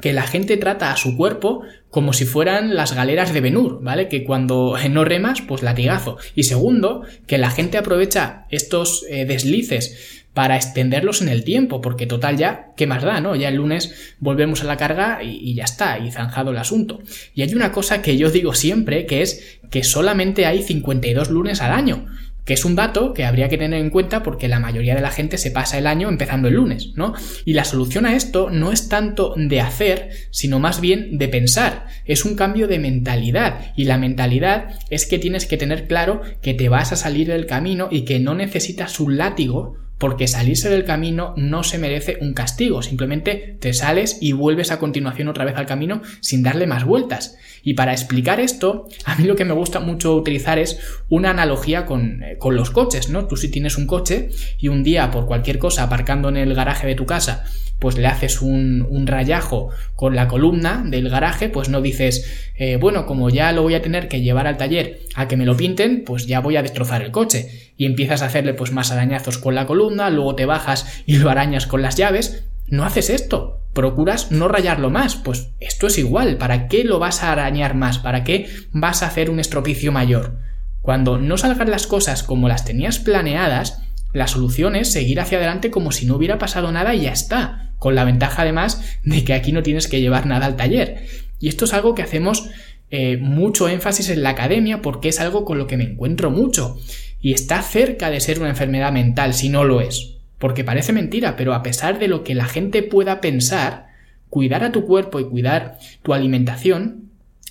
que 0.00 0.12
la 0.12 0.26
gente 0.26 0.56
trata 0.56 0.92
a 0.92 0.96
su 0.96 1.16
cuerpo 1.16 1.62
como 1.90 2.12
si 2.12 2.24
fueran 2.24 2.76
las 2.76 2.94
galeras 2.94 3.32
de 3.32 3.40
Benur, 3.40 3.82
¿vale? 3.82 4.08
Que 4.08 4.24
cuando 4.24 4.76
no 4.90 5.04
remas, 5.04 5.40
pues 5.40 5.62
latigazo. 5.62 6.18
Y 6.34 6.44
segundo, 6.44 7.02
que 7.26 7.38
la 7.38 7.50
gente 7.50 7.78
aprovecha 7.78 8.46
estos 8.50 9.04
eh, 9.08 9.24
deslices 9.24 10.17
para 10.38 10.54
extenderlos 10.54 11.20
en 11.20 11.28
el 11.30 11.42
tiempo, 11.42 11.80
porque 11.80 12.06
total 12.06 12.36
ya, 12.36 12.68
¿qué 12.76 12.86
más 12.86 13.02
da, 13.02 13.20
no? 13.20 13.34
Ya 13.34 13.48
el 13.48 13.56
lunes 13.56 14.14
volvemos 14.20 14.62
a 14.62 14.66
la 14.66 14.76
carga 14.76 15.18
y, 15.20 15.52
ya 15.54 15.64
está, 15.64 15.98
y 15.98 16.12
zanjado 16.12 16.52
el 16.52 16.58
asunto. 16.58 17.00
Y 17.34 17.42
hay 17.42 17.52
una 17.54 17.72
cosa 17.72 18.02
que 18.02 18.16
yo 18.16 18.30
digo 18.30 18.54
siempre, 18.54 19.04
que 19.04 19.22
es 19.22 19.58
que 19.68 19.82
solamente 19.82 20.46
hay 20.46 20.62
52 20.62 21.30
lunes 21.30 21.60
al 21.60 21.72
año 21.72 22.06
que 22.44 22.54
es 22.54 22.64
un 22.64 22.76
dato 22.76 23.12
que 23.12 23.26
habría 23.26 23.50
que 23.50 23.58
tener 23.58 23.78
en 23.78 23.90
cuenta 23.90 24.22
porque 24.22 24.48
la 24.48 24.58
mayoría 24.58 24.94
de 24.94 25.02
la 25.02 25.10
gente 25.10 25.36
se 25.36 25.50
pasa 25.50 25.76
el 25.76 25.86
año 25.86 26.08
empezando 26.08 26.48
el 26.48 26.54
lunes, 26.54 26.92
¿no? 26.94 27.12
Y 27.44 27.52
la 27.52 27.64
solución 27.64 28.06
a 28.06 28.16
esto 28.16 28.48
no 28.48 28.72
es 28.72 28.88
tanto 28.88 29.34
de 29.36 29.60
hacer, 29.60 30.10
sino 30.30 30.58
más 30.58 30.80
bien 30.80 31.18
de 31.18 31.28
pensar. 31.28 31.88
Es 32.06 32.24
un 32.24 32.36
cambio 32.36 32.66
de 32.66 32.78
mentalidad 32.78 33.72
y 33.76 33.84
la 33.84 33.98
mentalidad 33.98 34.78
es 34.88 35.04
que 35.04 35.18
tienes 35.18 35.44
que 35.44 35.58
tener 35.58 35.88
claro 35.88 36.22
que 36.40 36.54
te 36.54 36.70
vas 36.70 36.90
a 36.90 36.96
salir 36.96 37.26
del 37.26 37.44
camino 37.44 37.88
y 37.90 38.06
que 38.06 38.18
no 38.18 38.34
necesitas 38.34 38.98
un 38.98 39.18
látigo 39.18 39.76
porque 39.98 40.28
salirse 40.28 40.70
del 40.70 40.84
camino 40.84 41.34
no 41.36 41.64
se 41.64 41.78
merece 41.78 42.18
un 42.20 42.32
castigo, 42.32 42.82
simplemente 42.82 43.56
te 43.60 43.74
sales 43.74 44.18
y 44.20 44.32
vuelves 44.32 44.70
a 44.70 44.78
continuación 44.78 45.28
otra 45.28 45.44
vez 45.44 45.56
al 45.56 45.66
camino 45.66 46.02
sin 46.20 46.42
darle 46.42 46.66
más 46.66 46.84
vueltas. 46.84 47.36
Y 47.62 47.74
para 47.74 47.92
explicar 47.92 48.40
esto, 48.40 48.88
a 49.04 49.16
mí 49.16 49.24
lo 49.24 49.36
que 49.36 49.44
me 49.44 49.54
gusta 49.54 49.80
mucho 49.80 50.14
utilizar 50.14 50.58
es 50.58 50.78
una 51.08 51.30
analogía 51.30 51.84
con, 51.84 52.22
eh, 52.22 52.36
con 52.38 52.54
los 52.54 52.70
coches, 52.70 53.10
¿no? 53.10 53.26
Tú 53.26 53.36
si 53.36 53.50
tienes 53.50 53.76
un 53.76 53.86
coche 53.86 54.30
y 54.58 54.68
un 54.68 54.84
día 54.84 55.10
por 55.10 55.26
cualquier 55.26 55.58
cosa 55.58 55.82
aparcando 55.82 56.28
en 56.28 56.36
el 56.36 56.54
garaje 56.54 56.86
de 56.86 56.94
tu 56.94 57.04
casa 57.04 57.44
pues 57.78 57.96
le 57.96 58.06
haces 58.06 58.42
un, 58.42 58.86
un, 58.88 59.06
rayajo 59.06 59.70
con 59.94 60.16
la 60.16 60.26
columna 60.26 60.82
del 60.84 61.08
garaje, 61.08 61.48
pues 61.48 61.68
no 61.68 61.80
dices, 61.80 62.50
eh, 62.56 62.76
bueno, 62.76 63.06
como 63.06 63.30
ya 63.30 63.52
lo 63.52 63.62
voy 63.62 63.74
a 63.74 63.82
tener 63.82 64.08
que 64.08 64.20
llevar 64.20 64.46
al 64.46 64.56
taller 64.56 65.00
a 65.14 65.28
que 65.28 65.36
me 65.36 65.46
lo 65.46 65.56
pinten, 65.56 66.02
pues 66.04 66.26
ya 66.26 66.40
voy 66.40 66.56
a 66.56 66.62
destrozar 66.62 67.02
el 67.02 67.12
coche. 67.12 67.67
Y 67.78 67.86
empiezas 67.86 68.20
a 68.20 68.26
hacerle 68.26 68.52
pues 68.52 68.72
más 68.72 68.92
arañazos 68.92 69.38
con 69.38 69.54
la 69.54 69.66
columna, 69.66 70.10
luego 70.10 70.34
te 70.34 70.44
bajas 70.44 71.02
y 71.06 71.16
lo 71.16 71.30
arañas 71.30 71.66
con 71.66 71.80
las 71.80 71.96
llaves. 71.96 72.44
No 72.66 72.84
haces 72.84 73.08
esto. 73.08 73.62
Procuras 73.72 74.30
no 74.30 74.48
rayarlo 74.48 74.90
más. 74.90 75.16
Pues 75.16 75.52
esto 75.60 75.86
es 75.86 75.96
igual. 75.96 76.36
¿Para 76.36 76.68
qué 76.68 76.84
lo 76.84 76.98
vas 76.98 77.22
a 77.22 77.32
arañar 77.32 77.74
más? 77.74 77.98
¿Para 77.98 78.24
qué 78.24 78.50
vas 78.72 79.02
a 79.02 79.06
hacer 79.06 79.30
un 79.30 79.40
estropicio 79.40 79.92
mayor? 79.92 80.40
Cuando 80.82 81.18
no 81.18 81.38
salgan 81.38 81.70
las 81.70 81.86
cosas 81.86 82.22
como 82.22 82.48
las 82.48 82.64
tenías 82.64 82.98
planeadas, 82.98 83.82
la 84.12 84.26
solución 84.26 84.74
es 84.74 84.90
seguir 84.90 85.20
hacia 85.20 85.38
adelante 85.38 85.70
como 85.70 85.92
si 85.92 86.04
no 86.04 86.16
hubiera 86.16 86.38
pasado 86.38 86.72
nada 86.72 86.94
y 86.94 87.02
ya 87.02 87.12
está 87.12 87.72
con 87.78 87.94
la 87.94 88.04
ventaja 88.04 88.42
además 88.42 88.82
de 89.04 89.24
que 89.24 89.34
aquí 89.34 89.52
no 89.52 89.62
tienes 89.62 89.86
que 89.86 90.00
llevar 90.00 90.26
nada 90.26 90.46
al 90.46 90.56
taller. 90.56 91.06
Y 91.38 91.48
esto 91.48 91.64
es 91.64 91.74
algo 91.74 91.94
que 91.94 92.02
hacemos 92.02 92.50
eh, 92.90 93.18
mucho 93.18 93.68
énfasis 93.68 94.08
en 94.08 94.22
la 94.22 94.30
academia 94.30 94.82
porque 94.82 95.10
es 95.10 95.20
algo 95.20 95.44
con 95.44 95.58
lo 95.58 95.66
que 95.66 95.76
me 95.76 95.84
encuentro 95.84 96.30
mucho 96.30 96.78
y 97.20 97.32
está 97.32 97.62
cerca 97.62 98.10
de 98.10 98.20
ser 98.20 98.40
una 98.40 98.50
enfermedad 98.50 98.92
mental 98.92 99.34
si 99.34 99.48
no 99.48 99.64
lo 99.64 99.80
es. 99.80 100.14
Porque 100.38 100.64
parece 100.64 100.92
mentira, 100.92 101.36
pero 101.36 101.54
a 101.54 101.62
pesar 101.62 101.98
de 101.98 102.08
lo 102.08 102.22
que 102.22 102.34
la 102.34 102.46
gente 102.46 102.82
pueda 102.82 103.20
pensar, 103.20 103.88
cuidar 104.30 104.62
a 104.62 104.72
tu 104.72 104.86
cuerpo 104.86 105.18
y 105.18 105.24
cuidar 105.24 105.78
tu 106.02 106.14
alimentación 106.14 107.10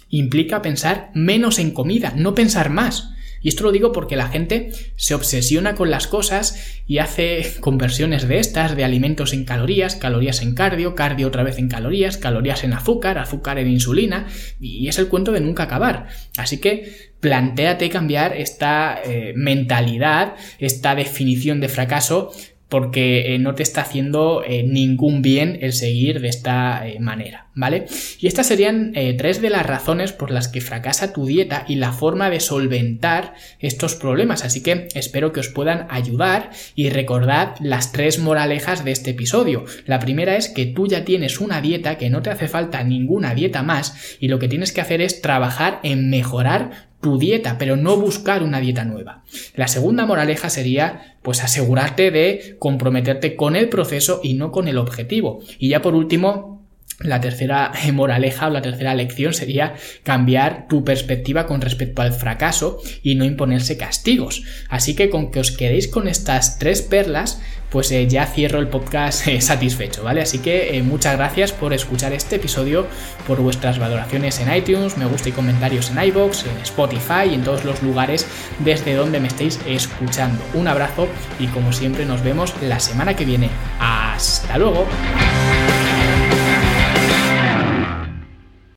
implica 0.10 0.62
pensar 0.62 1.12
menos 1.14 1.60
en 1.60 1.72
comida, 1.72 2.14
no 2.16 2.34
pensar 2.34 2.70
más. 2.70 3.12
Y 3.42 3.50
esto 3.50 3.64
lo 3.64 3.72
digo 3.72 3.92
porque 3.92 4.16
la 4.16 4.30
gente 4.30 4.72
se 4.96 5.14
obsesiona 5.14 5.76
con 5.76 5.90
las 5.90 6.08
cosas 6.08 6.82
y 6.86 7.00
hace 7.00 7.56
conversiones 7.60 8.28
de 8.28 8.40
estas, 8.40 8.76
de 8.76 8.84
alimentos 8.84 9.34
en 9.34 9.46
calorías, 9.46 9.96
calorías 9.96 10.42
en 10.42 10.54
cardio, 10.54 10.96
cardio 10.96 11.28
otra 11.28 11.44
vez 11.44 11.58
en 11.58 11.70
calorías, 11.70 12.18
calorías 12.18 12.64
en 12.64 12.74
azúcar, 12.74 13.18
azúcar 13.18 13.60
en 13.60 13.70
insulina, 13.70 14.28
y 14.60 14.88
es 14.88 14.98
el 15.00 15.08
cuento 15.08 15.32
de 15.32 15.42
nunca 15.42 15.64
acabar. 15.64 16.08
Así 16.38 16.60
que 16.60 17.12
plantéate 17.20 17.90
cambiar 17.90 18.36
esta 18.36 19.02
eh, 19.04 19.34
mentalidad, 19.36 20.36
esta 20.60 20.96
definición 20.96 21.60
de 21.60 21.70
fracaso 21.70 22.32
porque 22.70 23.34
eh, 23.34 23.40
no 23.40 23.56
te 23.56 23.64
está 23.64 23.82
haciendo 23.82 24.44
eh, 24.46 24.64
ningún 24.64 25.22
bien 25.22 25.60
el 25.62 25.74
seguir 25.74 26.20
de 26.20 26.28
esta 26.28 26.88
eh, 26.88 27.00
manera, 27.00 27.48
¿vale? 27.54 27.86
Y 28.20 28.28
estas 28.28 28.48
serían 28.48 28.94
tres 29.18 29.42
de 29.42 29.50
las 29.50 29.66
razones 29.66 30.12
por 30.12 30.32
las 30.32 30.48
que 30.48 30.62
fracasa 30.62 31.14
tu 31.14 31.26
dieta 31.26 31.66
y 31.68 31.76
la 31.76 31.92
forma 31.92 32.30
de 32.30 32.40
solventar 32.40 33.36
estos 33.60 33.96
problemas, 33.96 34.44
así 34.44 34.62
que 34.62 34.88
espero 34.96 35.32
que 35.32 35.40
os 35.40 35.50
puedan 35.50 35.88
ayudar 35.90 36.52
y 36.76 36.90
recordad 36.90 37.56
las 37.60 37.92
tres 37.92 38.20
moralejas 38.20 38.84
de 38.84 38.92
este 38.92 39.12
episodio. 39.12 39.66
La 39.86 40.00
primera 40.00 40.36
es 40.36 40.50
que 40.50 40.66
tú 40.66 40.88
ya 40.88 41.06
tienes 41.06 41.40
una 41.40 41.62
dieta, 41.62 41.98
que 41.98 42.10
no 42.10 42.22
te 42.22 42.30
hace 42.30 42.48
falta 42.48 42.84
ninguna 42.84 43.34
dieta 43.34 43.64
más 43.64 44.18
y 44.20 44.28
lo 44.28 44.40
que 44.40 44.48
tienes 44.48 44.72
que 44.72 44.82
hacer 44.82 45.02
es 45.02 45.22
trabajar 45.22 45.80
en 45.84 46.10
mejorar 46.10 46.87
tu 47.02 47.18
dieta, 47.18 47.58
pero 47.58 47.76
no 47.76 47.98
buscar 47.98 48.44
una 48.44 48.60
dieta 48.60 48.84
nueva. 48.84 49.24
La 49.56 49.68
segunda 49.68 50.06
moraleja 50.06 50.50
sería 50.50 51.18
pues 51.22 51.44
asegurarte 51.44 52.12
de 52.12 52.56
comprometerte 52.60 53.36
con 53.36 53.56
el 53.56 53.70
proceso 53.70 54.20
y 54.24 54.34
no 54.34 54.52
con 54.52 54.68
el 54.68 54.78
objetivo. 54.78 55.40
Y 55.60 55.70
ya 55.70 55.82
por 55.82 55.94
último, 55.94 56.58
la 57.00 57.22
tercera 57.22 57.72
moraleja 57.94 58.48
o 58.48 58.50
la 58.50 58.62
tercera 58.62 58.96
lección 58.96 59.34
sería 59.34 59.76
cambiar 60.04 60.68
tu 60.68 60.84
perspectiva 60.84 61.46
con 61.46 61.62
respecto 61.62 62.02
al 62.02 62.14
fracaso 62.14 62.80
y 63.04 63.16
no 63.16 63.26
imponerse 63.26 63.78
castigos. 63.78 64.44
Así 64.70 64.96
que 64.96 65.10
con 65.10 65.32
que 65.32 65.40
os 65.40 65.52
quedéis 65.52 65.88
con 65.88 66.08
estas 66.08 66.58
tres 66.58 66.82
perlas, 66.82 67.42
pues 67.70 67.92
eh, 67.92 68.08
ya 68.08 68.26
cierro 68.26 68.60
el 68.60 68.68
podcast 68.68 69.28
eh, 69.28 69.42
satisfecho, 69.42 70.04
¿vale? 70.04 70.22
Así 70.22 70.40
que 70.40 70.78
eh, 70.78 70.84
muchas 70.84 71.18
gracias 71.18 71.52
por 71.52 71.74
escuchar 71.74 72.14
este 72.14 72.38
episodio, 72.38 72.88
por 73.26 73.40
vuestras 73.42 73.80
valoraciones 73.80 74.40
en 74.40 74.54
iTunes, 74.54 74.98
me 74.98 75.06
gusta 75.06 75.30
y 75.30 75.32
comentarios 75.32 75.90
en 75.92 76.04
iBox, 76.04 76.46
en 76.46 76.58
Spotify 76.62 77.30
y 77.32 77.34
en 77.36 77.44
todos 77.44 77.66
los 77.66 77.82
lugares 77.84 78.26
desde 78.60 78.96
donde 78.96 79.20
me 79.20 79.28
estéis 79.28 79.60
escuchando. 79.68 80.44
Un 80.54 80.68
abrazo 80.68 81.08
y 81.40 81.48
como 81.48 81.74
siempre 81.74 82.06
nos 82.06 82.24
vemos 82.24 82.54
la 82.62 82.80
semana 82.80 83.16
que 83.16 83.26
viene. 83.26 83.50
Hasta 83.80 84.58
luego. 84.58 84.86